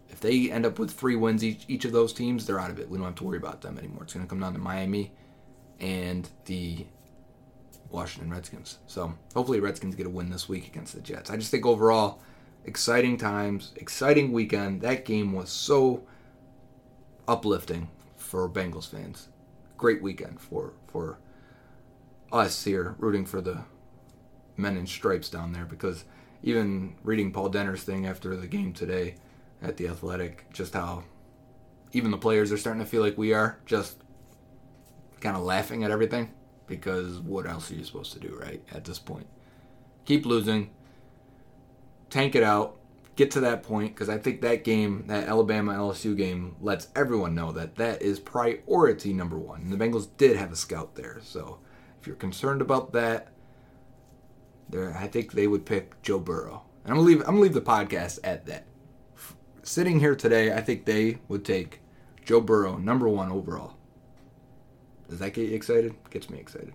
if 0.08 0.20
they 0.20 0.50
end 0.50 0.66
up 0.66 0.78
with 0.78 0.90
three 0.90 1.16
wins 1.16 1.44
each, 1.44 1.64
each 1.68 1.84
of 1.84 1.92
those 1.92 2.12
teams, 2.12 2.46
they're 2.46 2.60
out 2.60 2.70
of 2.70 2.78
it. 2.78 2.88
We 2.88 2.98
don't 2.98 3.06
have 3.06 3.14
to 3.16 3.24
worry 3.24 3.38
about 3.38 3.60
them 3.60 3.78
anymore. 3.78 4.04
It's 4.04 4.14
going 4.14 4.24
to 4.24 4.30
come 4.30 4.40
down 4.40 4.54
to 4.54 4.58
Miami 4.58 5.12
and 5.80 6.28
the 6.46 6.86
Washington 7.90 8.30
Redskins. 8.30 8.78
So 8.86 9.14
hopefully, 9.34 9.60
Redskins 9.60 9.94
get 9.94 10.06
a 10.06 10.10
win 10.10 10.30
this 10.30 10.48
week 10.48 10.66
against 10.66 10.94
the 10.94 11.00
Jets. 11.00 11.30
I 11.30 11.36
just 11.36 11.50
think 11.50 11.66
overall, 11.66 12.20
exciting 12.64 13.16
times, 13.16 13.72
exciting 13.76 14.32
weekend. 14.32 14.80
That 14.80 15.04
game 15.04 15.32
was 15.32 15.50
so 15.50 16.04
uplifting 17.28 17.88
for 18.16 18.48
Bengals 18.48 18.88
fans. 18.88 19.28
Great 19.76 20.02
weekend 20.02 20.40
for 20.40 20.72
for 20.86 21.18
us 22.32 22.64
here 22.64 22.96
rooting 22.98 23.26
for 23.26 23.40
the 23.40 23.62
men 24.56 24.76
in 24.76 24.86
stripes 24.86 25.28
down 25.28 25.52
there 25.52 25.64
because 25.64 26.04
even 26.42 26.96
reading 27.04 27.32
Paul 27.32 27.50
Dehner's 27.50 27.82
thing 27.82 28.06
after 28.06 28.36
the 28.36 28.46
game 28.46 28.72
today 28.72 29.16
at 29.60 29.76
the 29.76 29.86
Athletic, 29.86 30.50
just 30.52 30.74
how 30.74 31.04
even 31.92 32.10
the 32.10 32.18
players 32.18 32.50
are 32.50 32.56
starting 32.56 32.82
to 32.82 32.88
feel 32.88 33.02
like 33.02 33.18
we 33.18 33.32
are, 33.32 33.58
just 33.66 33.98
kind 35.20 35.36
of 35.36 35.42
laughing 35.42 35.84
at 35.84 35.90
everything 35.90 36.30
because 36.66 37.18
what 37.20 37.46
else 37.46 37.70
are 37.70 37.74
you 37.74 37.84
supposed 37.84 38.12
to 38.12 38.18
do, 38.18 38.36
right? 38.40 38.62
At 38.72 38.84
this 38.84 38.98
point, 38.98 39.26
keep 40.04 40.26
losing, 40.26 40.70
tank 42.10 42.34
it 42.34 42.42
out, 42.42 42.78
get 43.14 43.30
to 43.32 43.40
that 43.40 43.62
point 43.62 43.94
because 43.94 44.08
I 44.08 44.18
think 44.18 44.40
that 44.40 44.64
game, 44.64 45.04
that 45.06 45.28
Alabama 45.28 45.74
LSU 45.74 46.16
game, 46.16 46.56
lets 46.60 46.88
everyone 46.96 47.34
know 47.34 47.52
that 47.52 47.76
that 47.76 48.02
is 48.02 48.18
priority 48.18 49.12
number 49.12 49.38
one. 49.38 49.60
And 49.62 49.72
the 49.72 49.76
Bengals 49.76 50.08
did 50.16 50.36
have 50.36 50.50
a 50.50 50.56
scout 50.56 50.94
there, 50.94 51.20
so 51.22 51.58
if 52.02 52.08
you're 52.08 52.16
concerned 52.16 52.60
about 52.60 52.92
that, 52.94 53.28
there 54.68 54.92
I 54.96 55.06
think 55.06 55.32
they 55.32 55.46
would 55.46 55.64
pick 55.64 56.02
Joe 56.02 56.18
Burrow. 56.18 56.64
And 56.82 56.92
I'm 56.92 56.96
gonna 56.96 57.06
leave 57.06 57.20
I'm 57.20 57.26
gonna 57.26 57.40
leave 57.42 57.54
the 57.54 57.60
podcast 57.60 58.18
at 58.24 58.44
that. 58.46 58.64
Sitting 59.62 60.00
here 60.00 60.16
today, 60.16 60.52
I 60.52 60.62
think 60.62 60.84
they 60.84 61.18
would 61.28 61.44
take 61.44 61.78
Joe 62.24 62.40
Burrow 62.40 62.76
number 62.76 63.08
one 63.08 63.30
overall. 63.30 63.76
Does 65.08 65.20
that 65.20 65.32
get 65.32 65.48
you 65.48 65.54
excited? 65.54 65.94
Gets 66.10 66.28
me 66.28 66.40
excited. 66.40 66.74